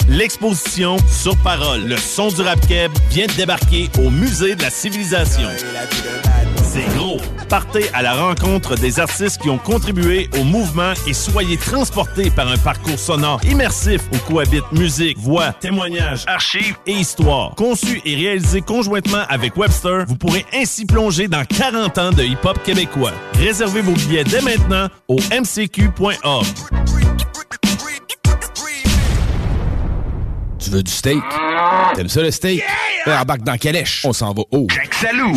[0.09, 4.71] L'exposition Sur Parole, le son du rap keb vient de débarquer au Musée de la
[4.71, 5.49] Civilisation.
[6.63, 7.19] C'est gros.
[7.49, 12.49] Partez à la rencontre des artistes qui ont contribué au mouvement et soyez transportés par
[12.49, 17.55] un parcours sonore immersif où cohabitent musique, voix, témoignages, archives et histoire.
[17.55, 22.59] Conçu et réalisé conjointement avec Webster, vous pourrez ainsi plonger dans 40 ans de hip-hop
[22.63, 23.13] québécois.
[23.39, 26.47] Réservez vos billets dès maintenant au mcq.org.
[30.65, 31.23] Tu veux du steak?
[31.95, 32.63] T'aimes ça le steak?
[33.07, 33.21] Yeah!
[33.21, 34.03] Embarque dans Calèche.
[34.07, 34.67] On s'en va haut.
[34.93, 35.37] Salou!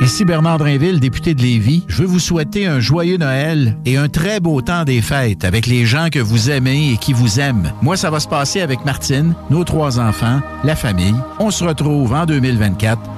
[0.00, 1.84] Ici Bernard Drinville, député de Lévis.
[1.88, 5.66] Je veux vous souhaiter un joyeux Noël et un très beau temps des fêtes avec
[5.66, 7.72] les gens que vous aimez et qui vous aiment.
[7.82, 11.16] Moi, ça va se passer avec Martine, nos trois enfants, la famille.
[11.40, 13.17] On se retrouve en 2024.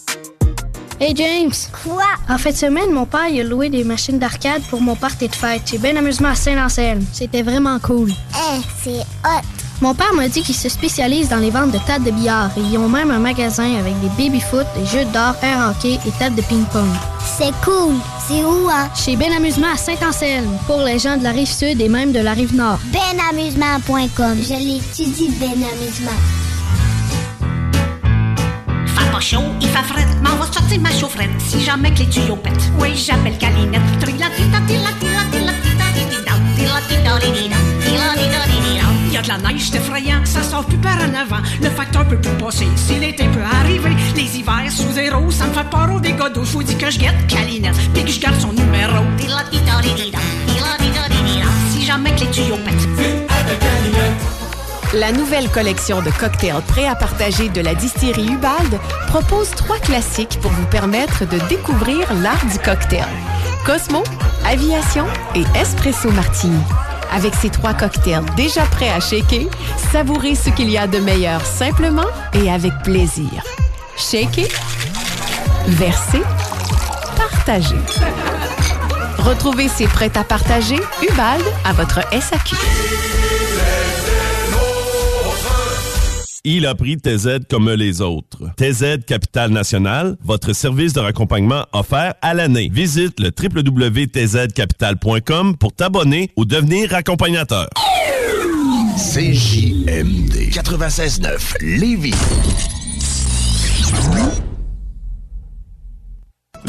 [1.03, 1.51] Hey James!
[1.83, 2.03] Quoi?
[2.29, 5.29] En fin de semaine, mon père il a loué des machines d'arcade pour mon party
[5.29, 5.63] de fête.
[5.65, 7.03] J'ai bien amusement à Saint-Anselme.
[7.11, 8.11] C'était vraiment cool.
[8.11, 9.41] Eh, c'est hot!
[9.81, 12.61] Mon père m'a dit qu'il se spécialise dans les ventes de tables de billard et
[12.61, 16.35] ils ont même un magasin avec des baby-foot, des jeux d'or, air hockey et tables
[16.35, 16.85] de ping-pong.
[17.35, 17.95] C'est cool!
[18.27, 18.87] C'est où, hein?
[18.95, 22.19] Chez Ben Amusement à Saint-Anselme, pour les gens de la rive sud et même de
[22.19, 22.77] la rive nord.
[22.93, 24.37] Benamusement.com.
[24.39, 26.11] Je l'étudie, Ben Amusement.
[29.11, 29.19] Pas
[29.59, 32.71] il fait frais, m'en va sortir ma chaufferette si jamais que les tuyaux pètent.
[32.79, 33.81] Oui, j'appelle Calinette.
[39.07, 41.41] Il y a de la neige, c'est effrayant, ça sort plus par en avant.
[41.61, 43.91] Le facteur peut plus passer, si l'été peut arriver.
[44.15, 46.45] Les hivers sous zéro, ça me fait peur au dégâts d'eau.
[46.45, 49.03] Je vous dis que je guette Calinette, puis que je garde son numéro.
[51.73, 52.87] Si jamais que les tuyaux pètent.
[54.93, 58.77] La nouvelle collection de cocktails prêts à partager de la distillerie Ubald
[59.07, 63.07] propose trois classiques pour vous permettre de découvrir l'art du cocktail.
[63.65, 64.03] Cosmo,
[64.45, 66.61] Aviation et Espresso Martini.
[67.09, 69.47] Avec ces trois cocktails déjà prêts à shaker,
[69.93, 73.43] savourez ce qu'il y a de meilleur simplement et avec plaisir.
[73.95, 74.47] Shaker,
[75.67, 76.21] verser,
[77.15, 77.79] partager.
[79.19, 82.57] Retrouvez ces prêts à partager Ubald à votre SAQ.
[86.43, 88.49] Il a pris TZ comme les autres.
[88.57, 92.67] TZ Capital National, votre service de raccompagnement offert à l'année.
[92.73, 97.69] Visite le www.tzcapital.com pour t'abonner ou devenir accompagnateur.
[98.97, 102.15] CJMD 96.9 Lévis.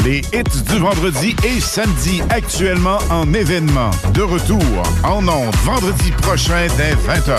[0.05, 3.90] Les hits du vendredi et samedi actuellement en événement.
[4.12, 4.61] De retour
[5.03, 7.39] en ondes vendredi prochain dès 20h.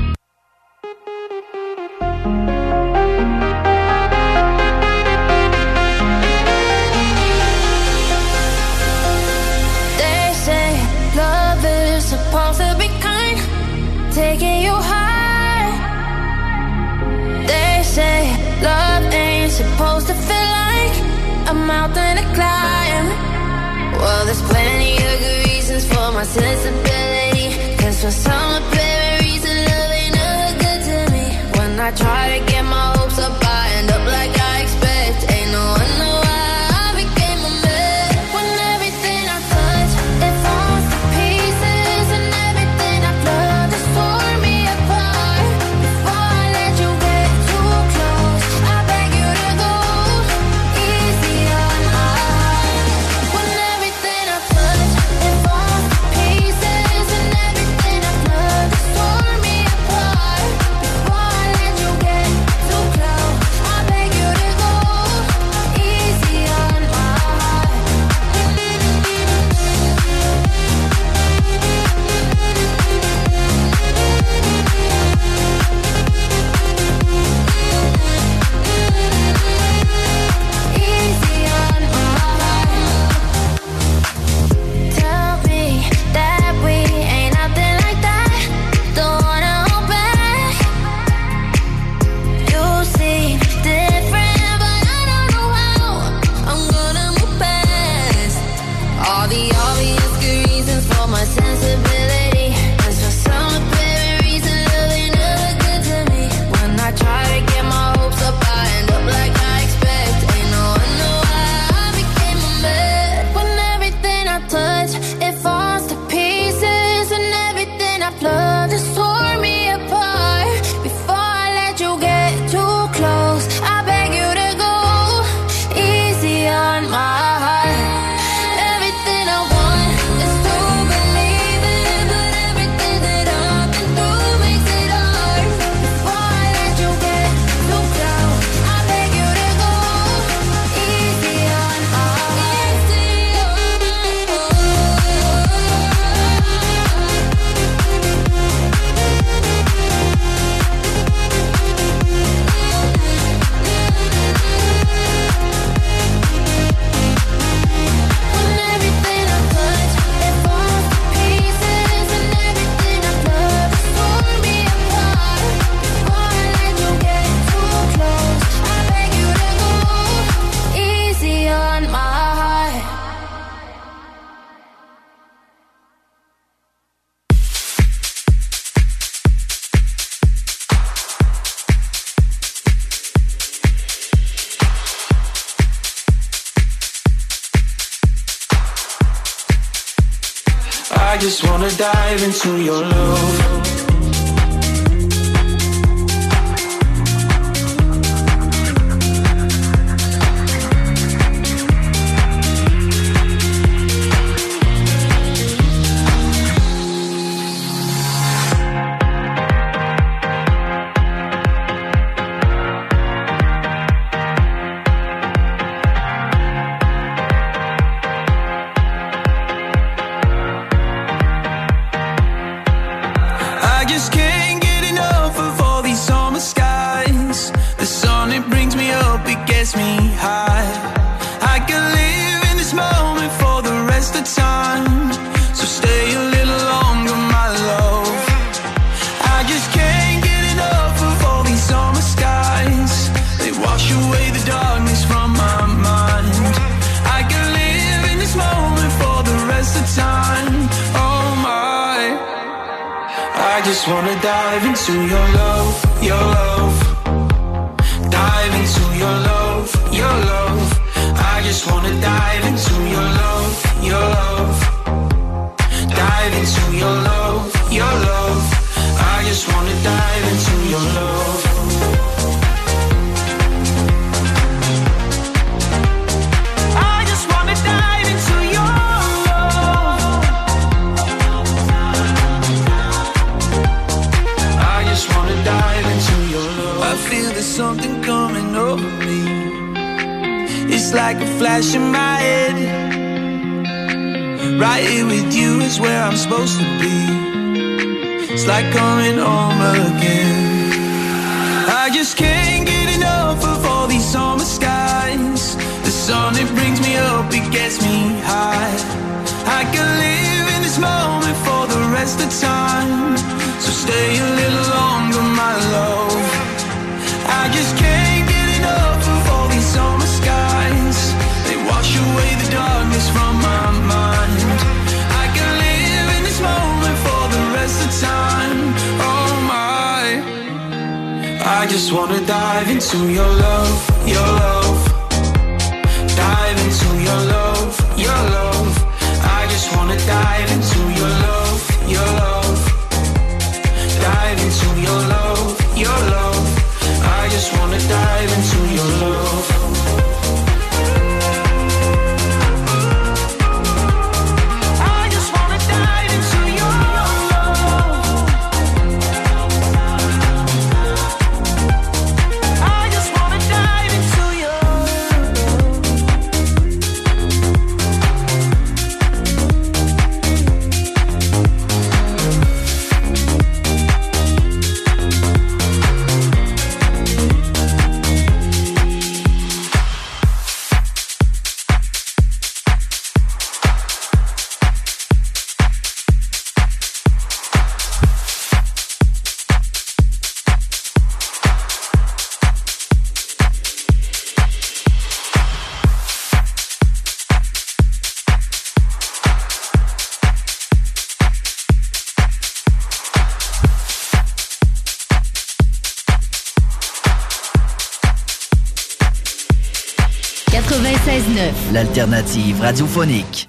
[192.11, 192.90] dive into your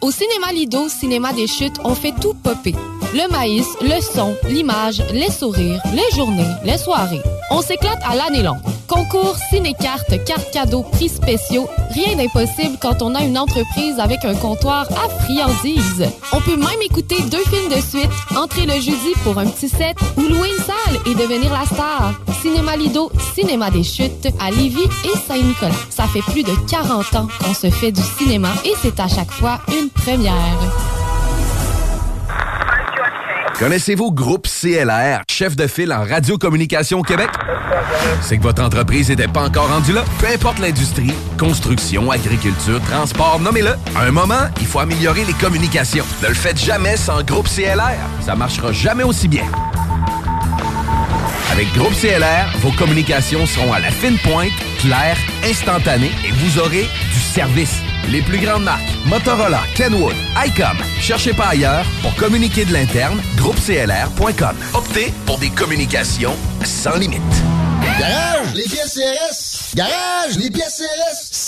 [0.01, 2.75] Au cinéma Lido, cinéma des chutes, on fait tout popper.
[3.15, 7.23] Le maïs, le son, l'image, les sourires, les journées, les soirées.
[7.51, 8.59] On s'éclate à l'année longue.
[8.89, 11.69] Concours, ciné-cartes, cartes cadeaux, prix spéciaux.
[11.91, 16.11] Rien d'impossible quand on a une entreprise avec un comptoir à friandises.
[16.33, 19.97] On peut même écouter deux films de suite, entrer le jeudi pour un petit set
[20.17, 22.15] ou louer une salle et devenir la star.
[22.41, 25.73] Cinéma Lido, cinéma des chutes à Lévis et Saint-Nicolas.
[26.03, 29.31] Ça fait plus de 40 ans qu'on se fait du cinéma et c'est à chaque
[29.31, 30.59] fois une première.
[33.57, 37.29] Connaissez-vous Groupe CLR, chef de file en radiocommunication au Québec?
[38.21, 40.05] C'est que votre entreprise n'était pas encore rendue là?
[40.19, 43.77] Peu importe l'industrie, construction, agriculture, transport, nommez-le.
[43.95, 46.05] À un moment, il faut améliorer les communications.
[46.21, 47.95] Ne le faites jamais sans Groupe CLR.
[48.23, 49.45] Ça marchera jamais aussi bien.
[51.53, 54.51] Avec Groupe CLR, vos communications seront à la fine pointe,
[54.83, 57.81] claires, instantanées et vous aurez du service.
[58.11, 60.15] Les plus grandes marques, Motorola, Kenwood,
[60.45, 60.77] ICOM.
[61.01, 64.57] Cherchez pas ailleurs pour communiquer de l'interne, groupeclr.com.
[64.75, 67.21] Optez pour des communications sans limite.
[67.99, 69.75] Garage, les pièces CRS.
[69.77, 71.12] Garage, les pièces CRS.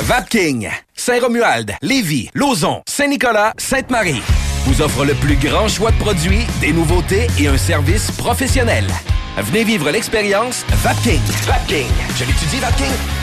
[0.00, 4.22] Vapking, Saint-Romuald, Lévis, Lauson, Saint-Nicolas, Sainte-Marie
[4.64, 8.86] vous offre le plus grand choix de produits, des nouveautés et un service professionnel.
[9.38, 11.20] Venez vivre l'expérience Vapking.
[11.46, 11.86] Vapking.
[12.16, 13.17] Je l'étudie, Vapking?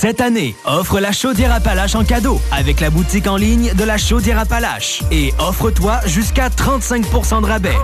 [0.00, 3.98] Cette année, offre la chaudière Appalache en cadeau avec la boutique en ligne de la
[3.98, 5.02] chaudière Appalache.
[5.10, 7.74] Et offre-toi jusqu'à 35% de rabais.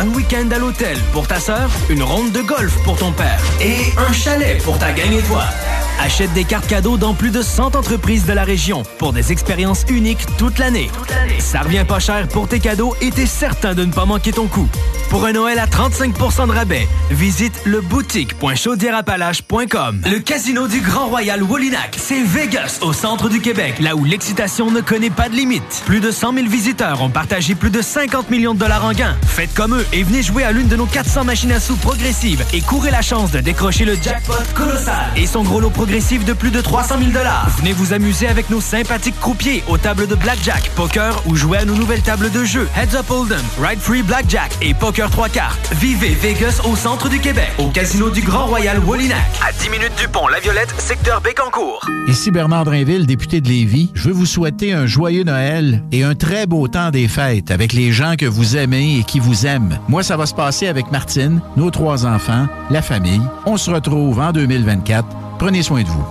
[0.00, 3.76] Un week-end à l'hôtel pour ta sœur, une ronde de golf pour ton père et
[3.96, 5.54] un chalet pour ta gang étoile.
[6.00, 9.84] Achète des cartes cadeaux dans plus de 100 entreprises de la région pour des expériences
[9.88, 10.90] uniques toute l'année.
[11.38, 14.46] Ça revient pas cher pour tes cadeaux et t'es certain de ne pas manquer ton
[14.46, 14.68] coup.
[15.08, 20.02] Pour un Noël à 35% de rabais, visite le boutique.chaudierapalache.com.
[20.04, 24.70] Le casino du Grand Royal Woolinac, c'est Vegas, au centre du Québec, là où l'excitation
[24.70, 25.82] ne connaît pas de limite.
[25.86, 29.16] Plus de 100 000 visiteurs ont partagé plus de 50 millions de dollars en gains.
[29.26, 32.44] Faites comme eux et venez jouer à l'une de nos 400 machines à sous progressives
[32.52, 36.32] et courez la chance de décrocher le jackpot colossal et son gros lot progressif de
[36.32, 37.48] plus de 300 000 dollars.
[37.58, 41.64] Venez vous amuser avec nos sympathiques croupiers aux tables de blackjack, poker ou jouer à
[41.64, 45.72] nos nouvelles tables de jeu Heads Up Hold'em, Ride Free Blackjack et Poker 3 cartes.
[45.80, 49.18] Vivez Vegas au centre du Québec, au casino du Grand Royal Woolinac.
[49.46, 51.86] À 10 minutes du pont La Violette, secteur Bécancourt.
[52.08, 53.90] Ici Bernard Drinville, député de Lévis.
[53.94, 57.72] Je veux vous souhaiter un joyeux Noël et un très beau temps des fêtes avec
[57.72, 59.78] les gens que vous aimez et qui vous aiment.
[59.88, 63.22] Moi, ça va se passer avec Martine, nos trois enfants, la famille.
[63.46, 65.06] On se retrouve en 2024.
[65.38, 66.04] Prenez soin de vous.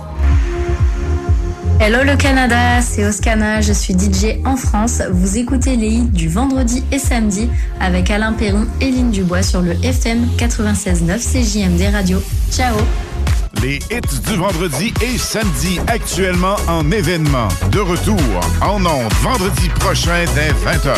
[1.78, 5.02] Hello le Canada, c'est Oscana, je suis DJ en France.
[5.10, 7.50] Vous écoutez les hits du vendredi et samedi
[7.80, 12.22] avec Alain Perron et Lynn Dubois sur le FM 96.9 CJMD Radio.
[12.50, 12.76] Ciao
[13.62, 17.48] Les hits du vendredi et samedi actuellement en événement.
[17.70, 18.16] De retour
[18.62, 20.94] en ondes vendredi prochain dès 20h.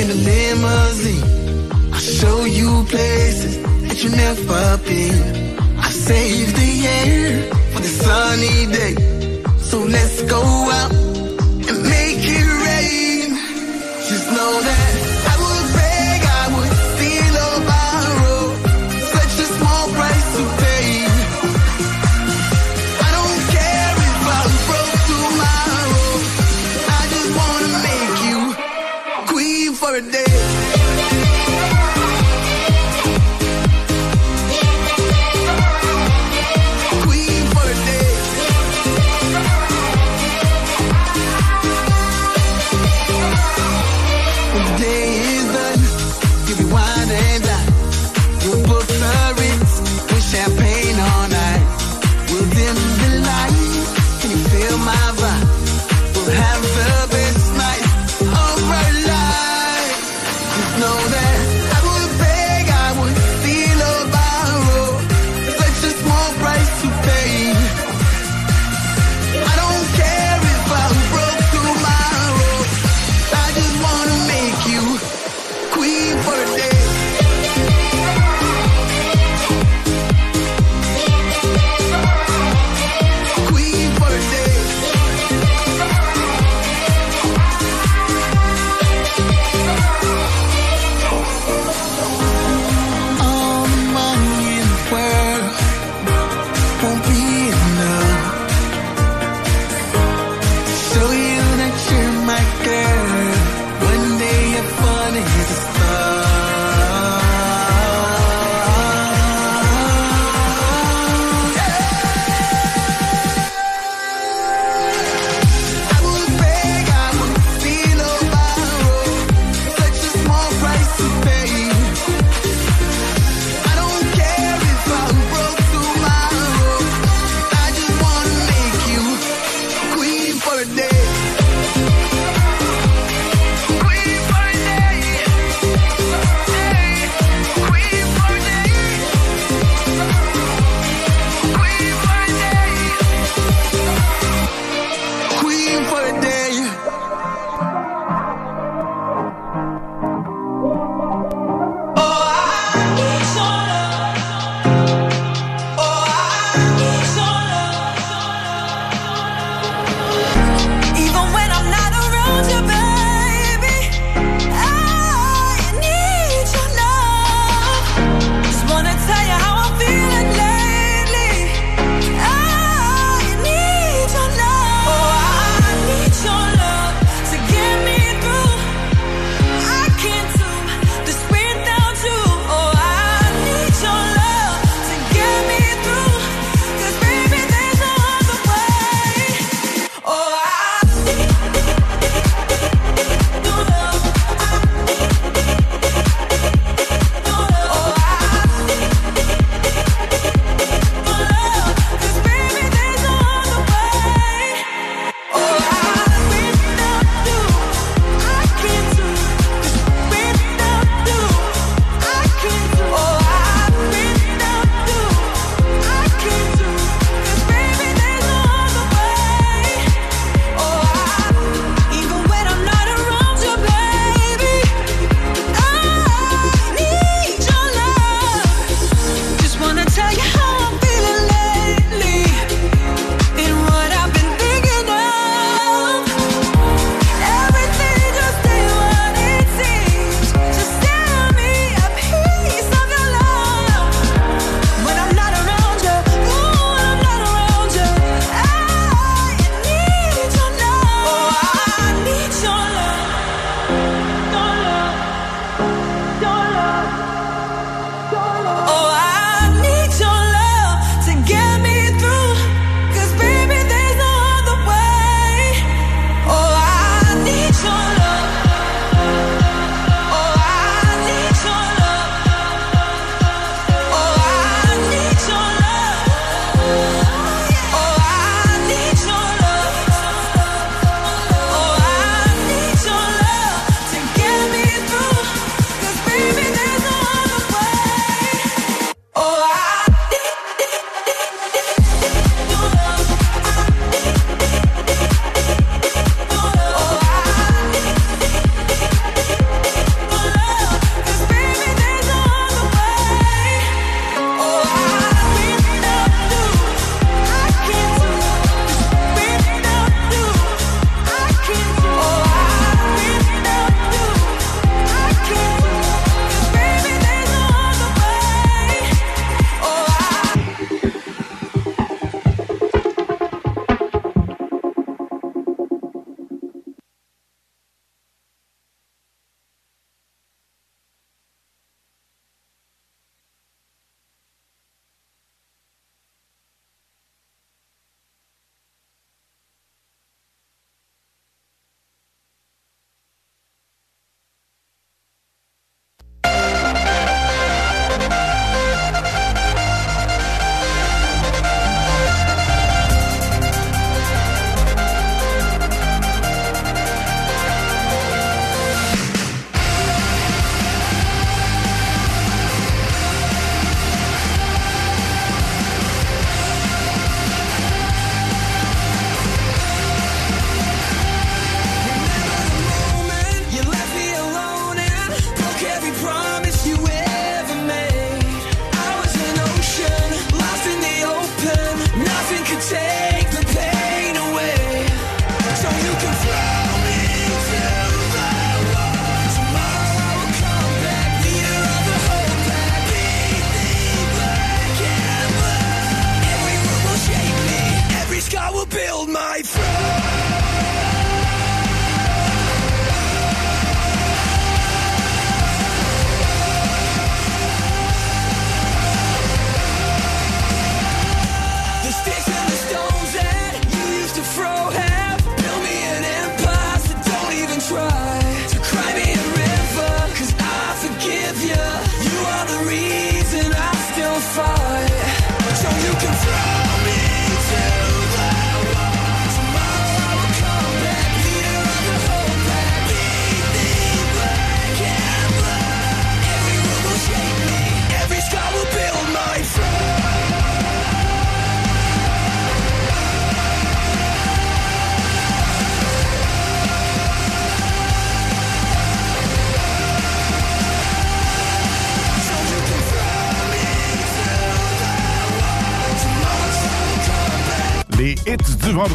[0.00, 1.24] In a limousine.
[1.92, 3.54] I'll show you places
[3.86, 5.58] that you never been.
[5.78, 8.94] I save the air for the sunny day.
[9.70, 10.42] So let's go
[10.80, 10.92] out
[11.68, 13.28] and make it rain.
[14.10, 14.85] Just know that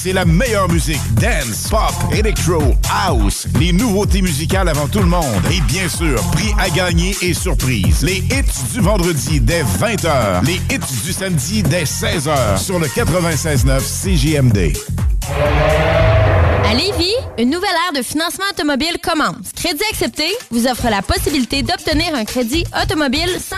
[0.00, 1.00] c'est la meilleure musique.
[1.14, 3.48] Dance, pop, electro, house.
[3.58, 5.24] Les nouveautés musicales avant tout le monde.
[5.50, 8.02] Et bien sûr, prix à gagner et surprise.
[8.02, 10.44] Les hits du vendredi dès 20h.
[10.44, 14.76] Les hits du samedi dès 16h sur le 96.9 CJMD.
[16.64, 19.52] À Lévis, une nouvelle ère de financement automobile commence.
[19.56, 23.57] Crédit accepté vous offre la possibilité d'obtenir un crédit automobile sans.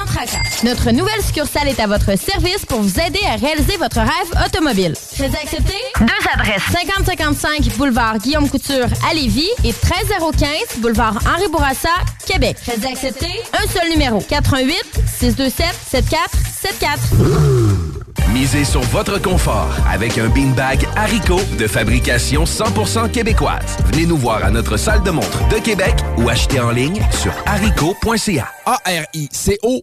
[0.63, 4.95] Notre nouvelle succursale est à votre service pour vous aider à réaliser votre rêve automobile.
[5.15, 5.73] Crédit accepté?
[6.01, 6.63] Deux adresses.
[6.71, 11.89] 5055 boulevard Guillaume Couture à Lévis et 13015 boulevard Henri Bourassa,
[12.27, 12.59] Québec.
[12.67, 13.27] Crédit accepté?
[13.55, 14.21] Un seul numéro.
[14.21, 14.77] 88
[15.19, 16.99] 627 7474.
[18.35, 23.79] Misez sur votre confort avec un beanbag Haricot de fabrication 100% québécoise.
[23.87, 27.33] Venez nous voir à notre salle de montre de Québec ou achetez en ligne sur
[27.47, 28.53] haricot.ca.
[28.67, 29.83] A-R-I-C-O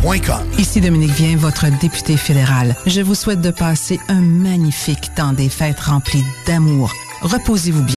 [0.00, 0.58] GroupeDBL.com.
[0.58, 2.74] Ici Dominique Vien, votre député fédéral.
[2.86, 6.92] Je vous souhaite de passer un magnifique temps des fêtes rempli d'amour.
[7.22, 7.94] Reposez-vous bien.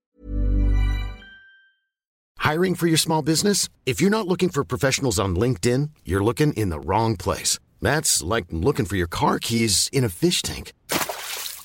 [2.44, 3.68] Hiring for your small business?
[3.86, 7.58] If you're not looking for professionals on LinkedIn, you're looking in the wrong place.
[7.80, 10.72] That's like looking for your car keys in a fish tank.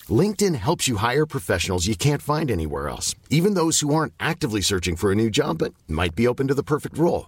[0.10, 4.61] LinkedIn helps you hire professionals you can't find anywhere else, even those who aren't actively
[4.61, 7.28] searching for a new job but might be open to the perfect role.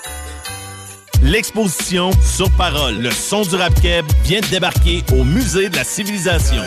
[1.23, 5.83] L'exposition Sur parole, le son du rap keb vient de débarquer au Musée de la
[5.83, 6.63] Civilisation.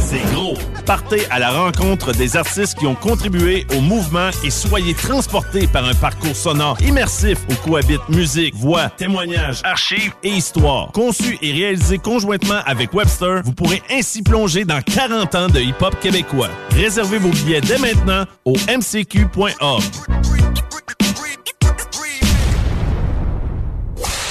[0.00, 0.54] C'est gros.
[0.86, 5.84] Partez à la rencontre des artistes qui ont contribué au mouvement et soyez transportés par
[5.84, 10.92] un parcours sonore immersif où cohabitent musique, voix, témoignages, archives et histoire.
[10.92, 15.98] Conçu et réalisé conjointement avec Webster, vous pourrez ainsi plonger dans 40 ans de hip-hop
[16.00, 16.50] québécois.
[16.72, 19.82] Réservez vos billets dès maintenant au mcq.org.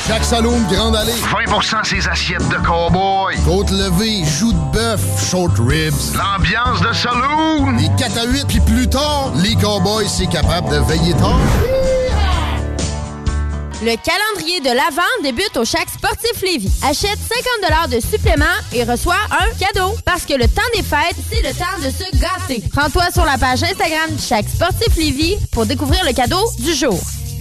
[0.07, 1.13] Jacques Saloum, Grande Allée.
[1.13, 3.35] 20% ses assiettes de cowboy.
[3.45, 5.93] Côte levée, joues de bœuf, short ribs.
[6.17, 7.71] L'ambiance de saloon.
[7.77, 11.39] Les 4 à 8, puis plus tard, les cowboys, c'est capable de veiller tard.
[13.81, 16.71] Le calendrier de l'Avent débute au Chac Sportif Lévis.
[16.83, 17.19] Achète
[17.61, 19.95] 50 de supplément et reçois un cadeau.
[20.05, 22.63] Parce que le temps des fêtes, c'est le temps de se gâter.
[22.75, 26.99] Rends-toi sur la page Instagram du Chac Sportif Lévis pour découvrir le cadeau du jour.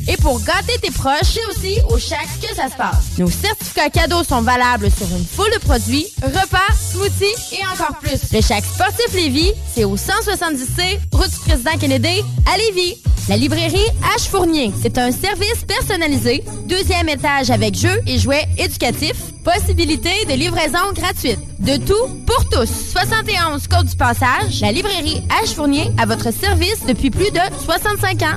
[0.08, 3.18] Et pour gâter tes proches, c'est aussi au Chac que ça se passe.
[3.18, 8.32] Nos certificats cadeaux sont valables sur une foule de produits, repas, smoothies et encore plus.
[8.32, 12.22] Le Chac Sportif Lévis, c'est au 170C, route du président Kennedy,
[12.52, 12.96] à Lévis.
[13.28, 14.28] La librairie H.
[14.28, 20.92] Fournier, c'est un service personnalisé, deuxième étage avec jeux et jouets éducatifs, possibilité de livraison
[20.92, 21.38] gratuite.
[21.60, 22.68] De tout pour tous.
[22.92, 25.54] 71 Côte du Passage, la librairie H.
[25.54, 28.36] Fournier à votre service depuis plus de 65 ans.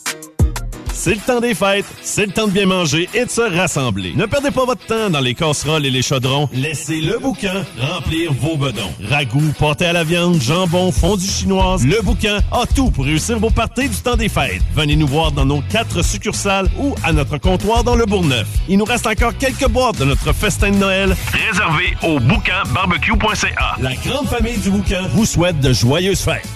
[1.03, 4.13] C'est le temps des fêtes, c'est le temps de bien manger et de se rassembler.
[4.15, 6.47] Ne perdez pas votre temps dans les casseroles et les chaudrons.
[6.53, 8.91] Laissez le bouquin remplir vos bedons.
[9.09, 13.49] Ragoût, pâté à la viande, jambon, fondue chinoise, le bouquin a tout pour réussir vos
[13.49, 14.61] parties du temps des fêtes.
[14.75, 18.47] Venez nous voir dans nos quatre succursales ou à notre comptoir dans le Bourgneuf.
[18.69, 23.75] Il nous reste encore quelques boîtes de notre festin de Noël réservé au bouquinbarbecue.ca.
[23.81, 26.47] La grande famille du bouquin vous souhaite de joyeuses fêtes.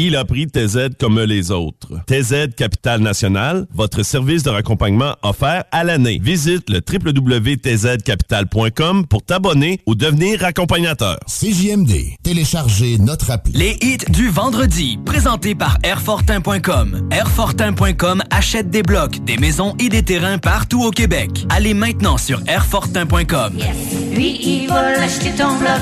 [0.00, 1.88] Il a pris TZ comme les autres.
[2.06, 6.20] TZ Capital National, votre service de raccompagnement offert à l'année.
[6.22, 11.18] Visite le www.tzcapital.com pour t'abonner ou devenir accompagnateur.
[11.26, 12.14] CJMD.
[12.22, 13.52] Téléchargez notre appli.
[13.54, 17.08] Les hits du vendredi, présentés par Airfortin.com.
[17.10, 21.44] Airfortin.com achète des blocs, des maisons et des terrains partout au Québec.
[21.48, 23.54] Allez maintenant sur Airfortin.com.
[24.14, 25.80] Lui, il va l'acheter ton bloc.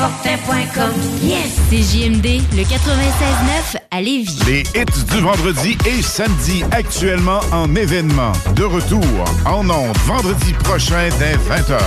[0.00, 0.92] Fortin.com.
[1.22, 1.58] Yes!
[1.68, 4.38] C'est JMD, le 96.9 à Lévis.
[4.46, 8.32] Les hits du vendredi et samedi, actuellement en événement.
[8.54, 9.04] De retour
[9.46, 11.78] en ondes, vendredi prochain dès 20h.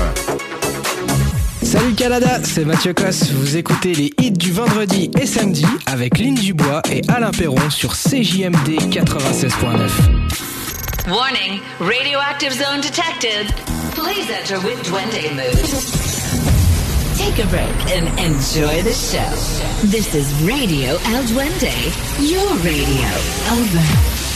[1.64, 3.32] Salut Canada, c'est Mathieu Cosse.
[3.32, 7.94] Vous écoutez les hits du vendredi et samedi avec Lynn Dubois et Alain Perron sur
[7.94, 9.90] CJMD 96.9.
[11.08, 13.48] Warning, radioactive zone detected.
[13.96, 16.23] Please enter with Duende mood.
[17.24, 19.30] Take a break and enjoy the show.
[19.88, 21.72] This is Radio El Duende,
[22.20, 23.08] your radio.
[23.50, 24.33] Over.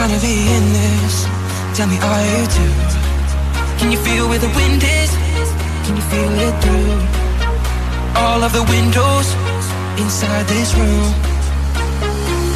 [0.00, 1.28] Trying to be in this.
[1.76, 2.72] Tell me, are you too?
[3.76, 5.10] Can you feel where the wind is?
[5.84, 6.96] Can you feel it through
[8.16, 9.28] all of the windows
[10.00, 11.12] inside this room?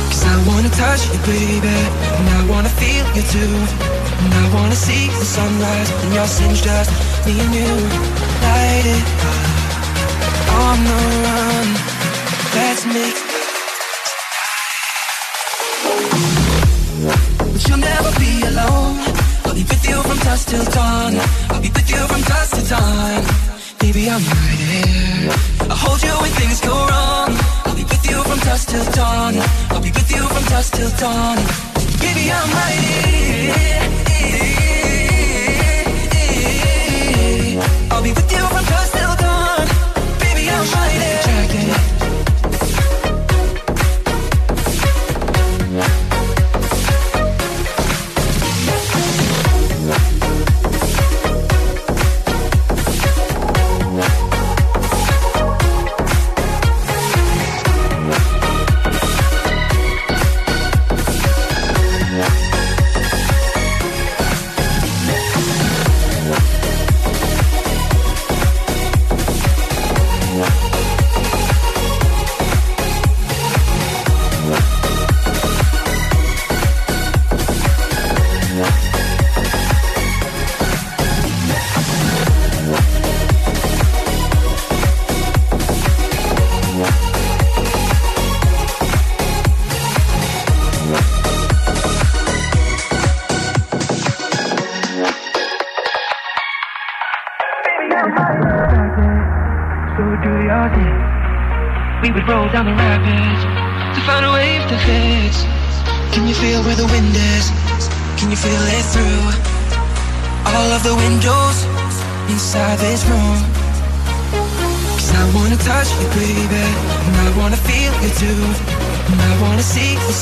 [0.08, 1.78] Cause I wanna touch you, baby,
[2.16, 3.54] and I wanna feel you too.
[4.24, 6.90] And I wanna see the sunrise in your sins, just
[7.26, 7.74] me and you.
[8.44, 9.52] Light it up
[10.64, 11.66] on the run.
[12.56, 13.23] Let's make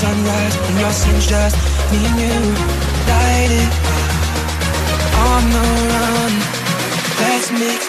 [0.03, 1.57] sunrise in your sins, just
[1.91, 2.39] me and you.
[3.11, 3.73] Light it
[4.95, 6.33] up on the run.
[7.23, 7.83] Let's make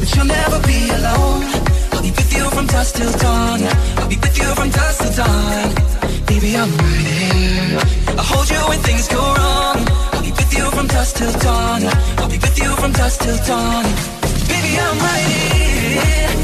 [0.00, 1.44] But you'll never be alone.
[1.92, 3.60] I'll be with you from dusk till dawn.
[4.00, 5.68] I'll be with you from dusk till dawn.
[6.30, 7.80] Baby, I'm right here.
[8.18, 9.78] I'll hold you when things go wrong.
[10.14, 11.80] I'll be with you from dusk till dawn.
[12.18, 13.84] I'll be with you from dusk till dawn.
[14.48, 16.43] Baby, I'm right here.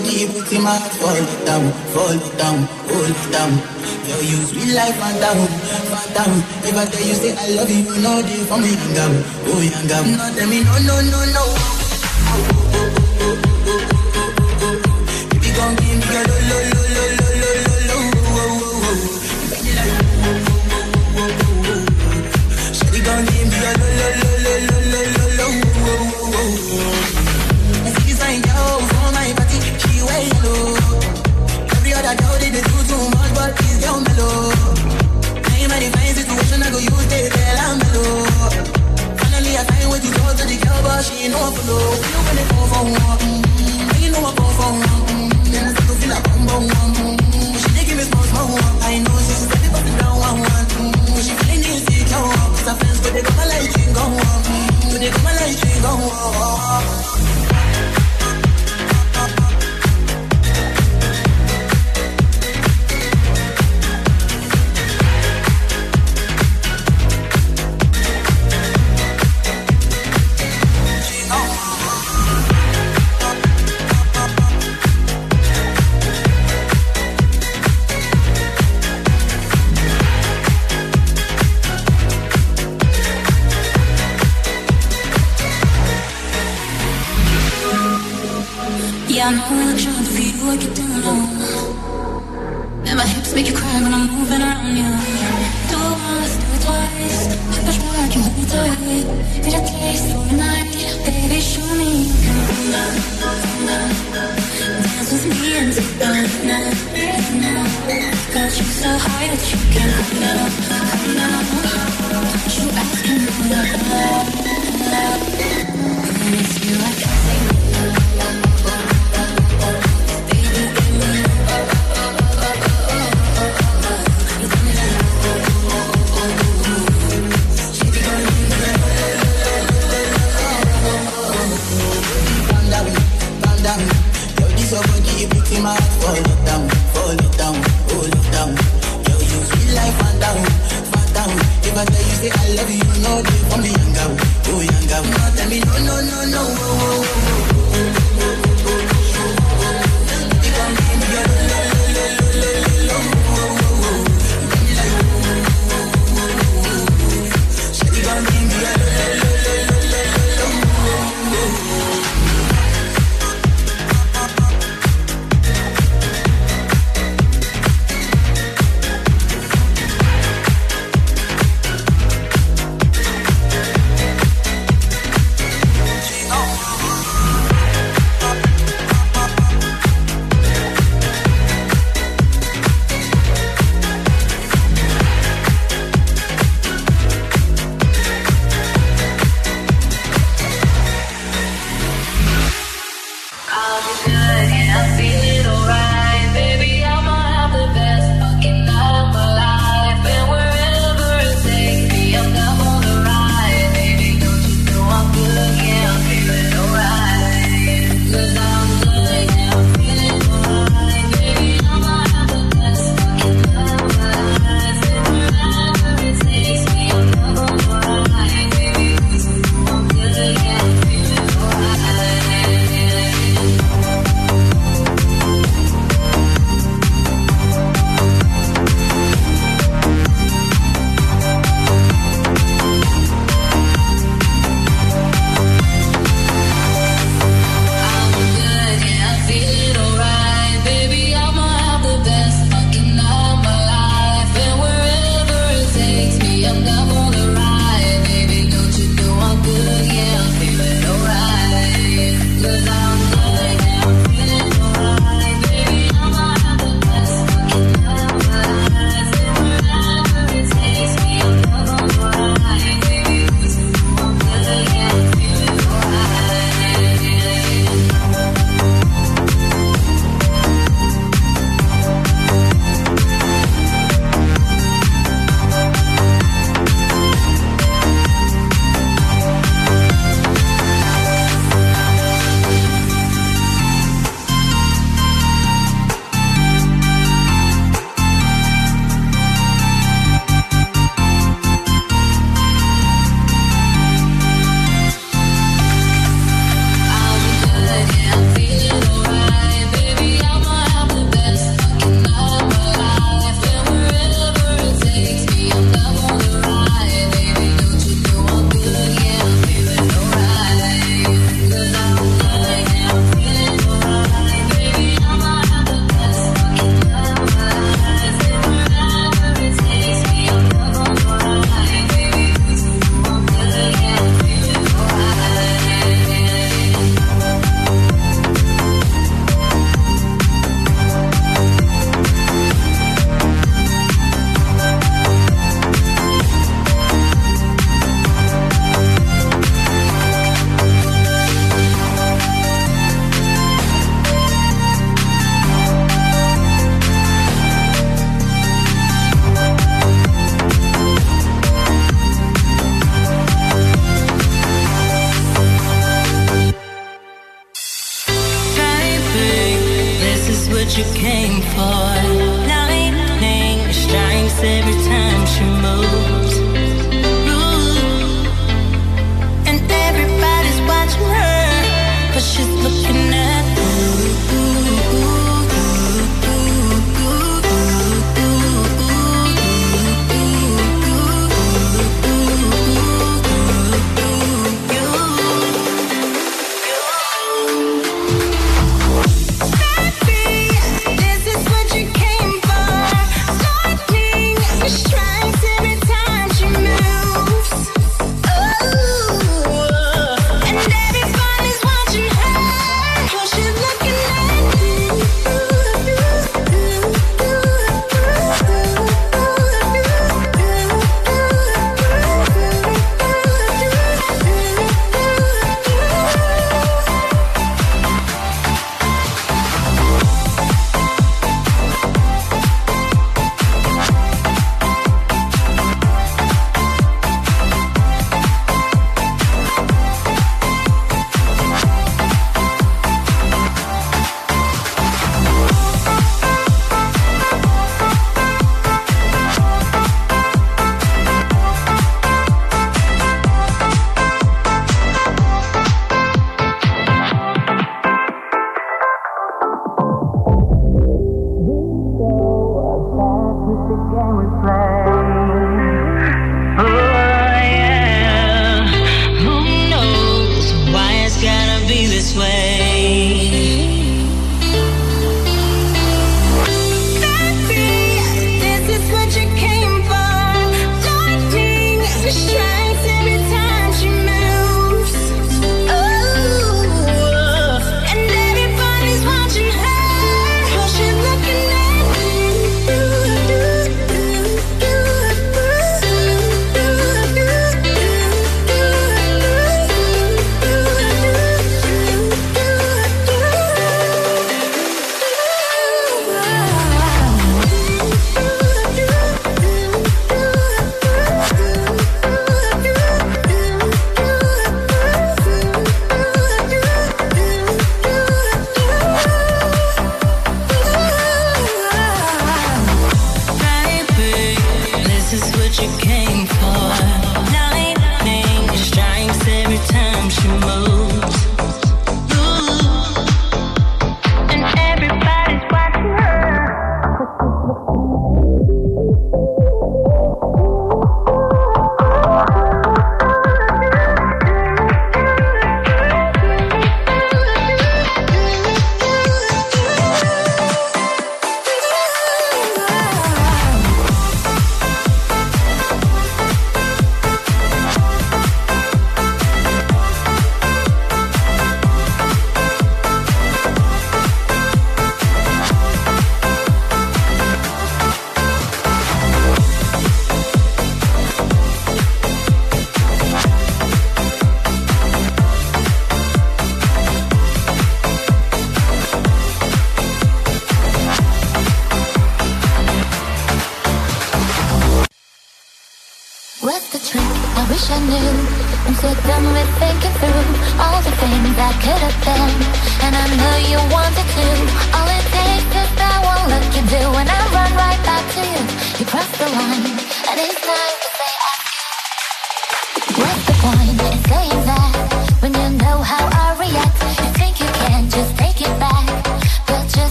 [0.00, 3.50] body put in my heart Fall down, fall down, hold down.
[4.06, 5.38] Girl, you sweet life, fan phantom.
[5.90, 6.30] fan
[6.64, 9.12] If I tell you say I love you, you know they for me, young gam,
[9.46, 10.04] oh young gam.
[10.16, 11.79] No, tell me no, no, no, no.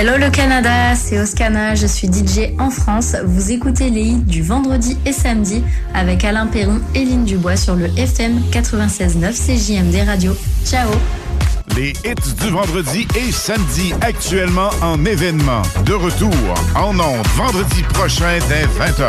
[0.00, 3.16] Hello le Canada, c'est Oscana, je suis DJ en France.
[3.24, 7.74] Vous écoutez les hits du vendredi et samedi avec Alain Perron et Lynn Dubois sur
[7.74, 10.36] le FM 96.9 CJMD Radio.
[10.64, 10.88] Ciao
[11.74, 15.62] Les hits du vendredi et samedi actuellement en événement.
[15.84, 16.30] De retour
[16.76, 19.08] en ondes vendredi prochain dès 20h.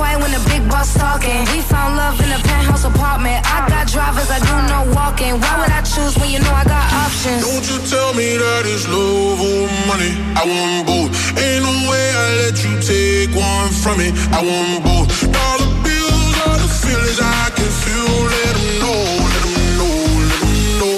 [0.00, 1.40] Quiet when the big boss talking.
[1.52, 3.38] We found love in a penthouse apartment.
[3.44, 5.32] I got drivers, I do no walking.
[5.42, 7.44] Why would I choose when you know I got options?
[7.44, 10.12] Don't you tell me that it's love or money.
[10.40, 11.10] I want both.
[11.36, 14.08] Ain't no way I let you take one from me.
[14.38, 15.08] I want both.
[15.36, 18.14] Dollar bills are the feelings I can feel.
[18.34, 19.00] Let 'em know,
[19.32, 19.96] let 'em know,
[20.30, 20.94] let 'em know.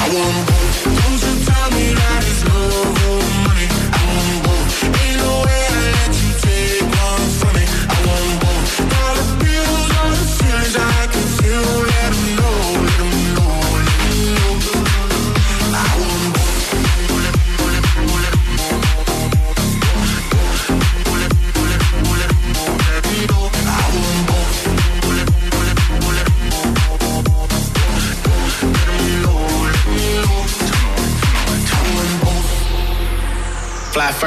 [0.00, 0.49] I want both.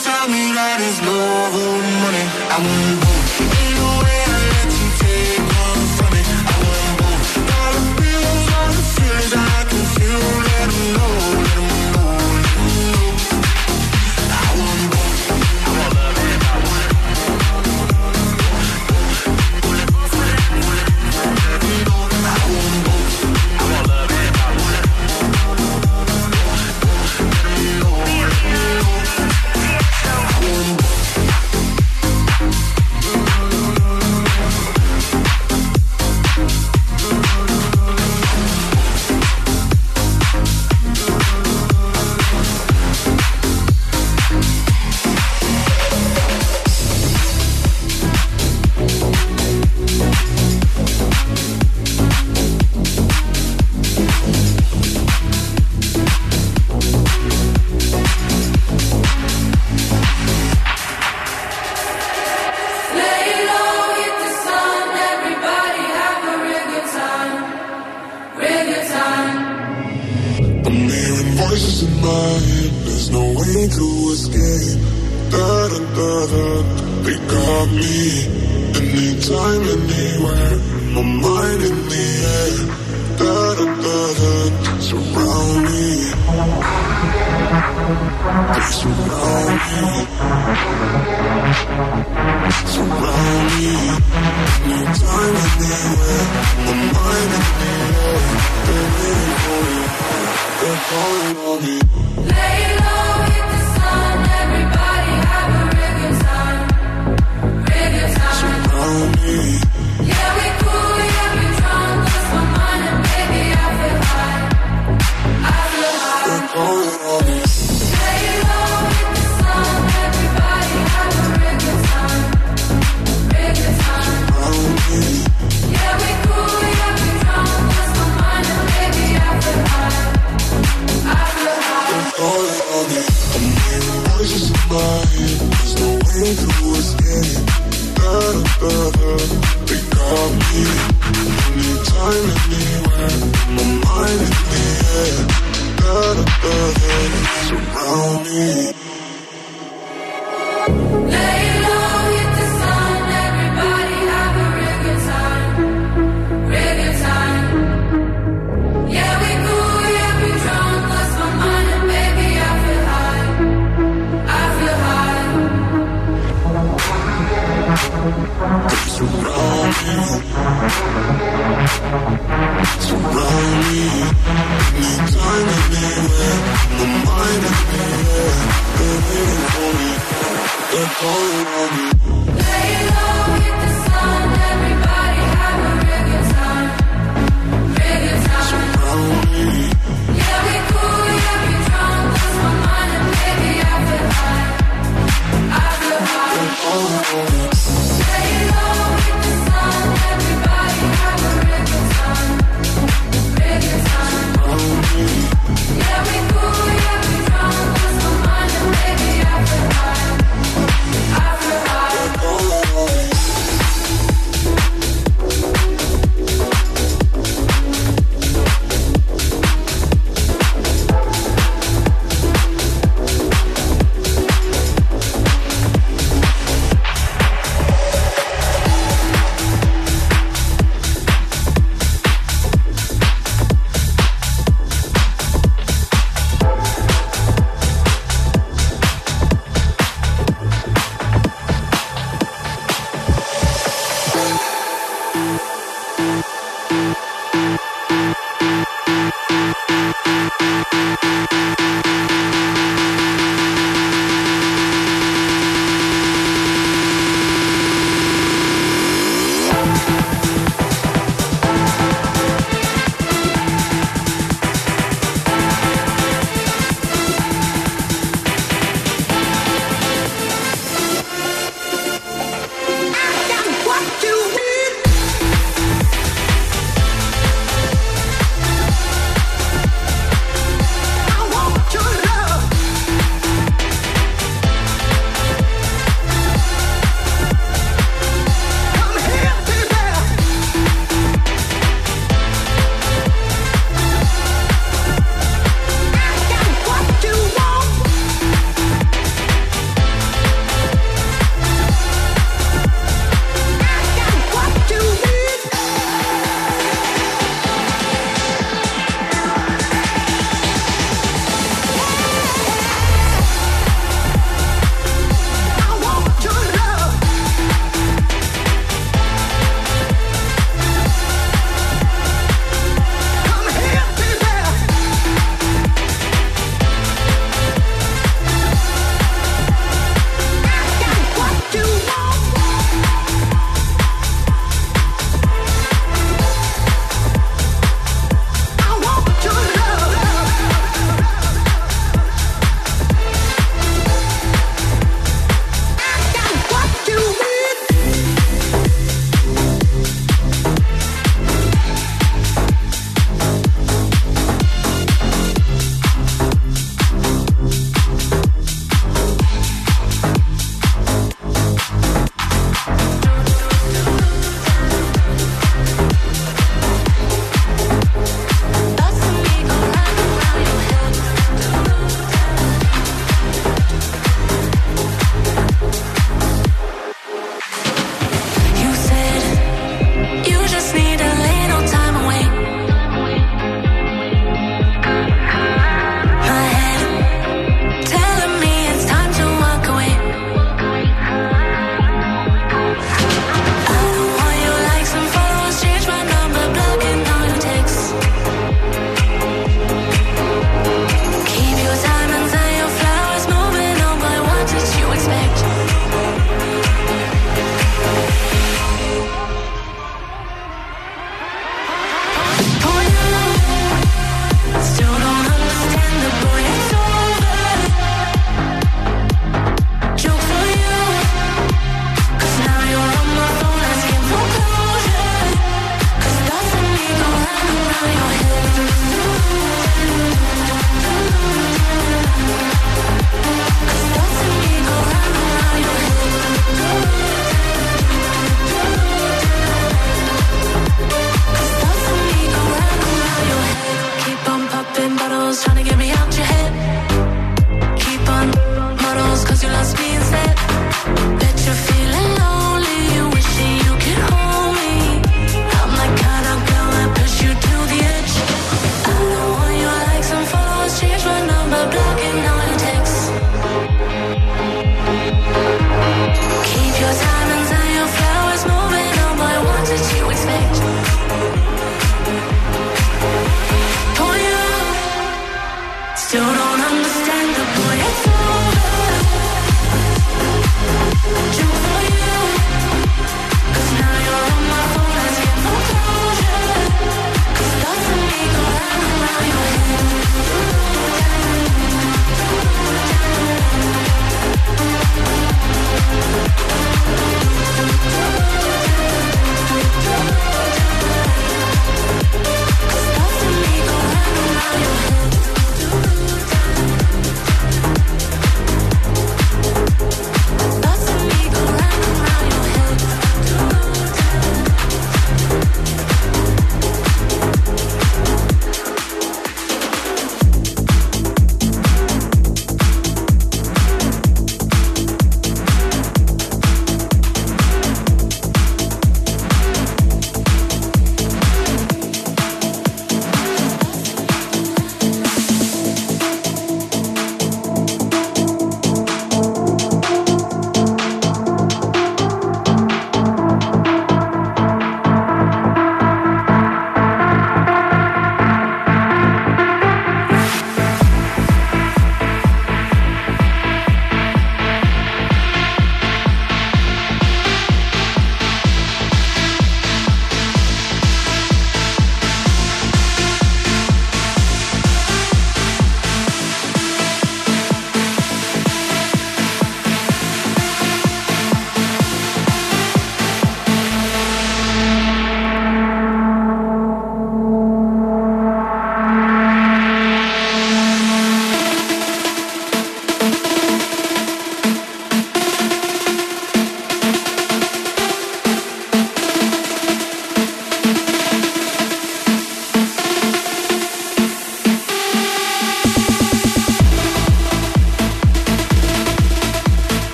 [0.00, 2.24] Tell me that it's love or money.
[2.48, 3.69] I want both.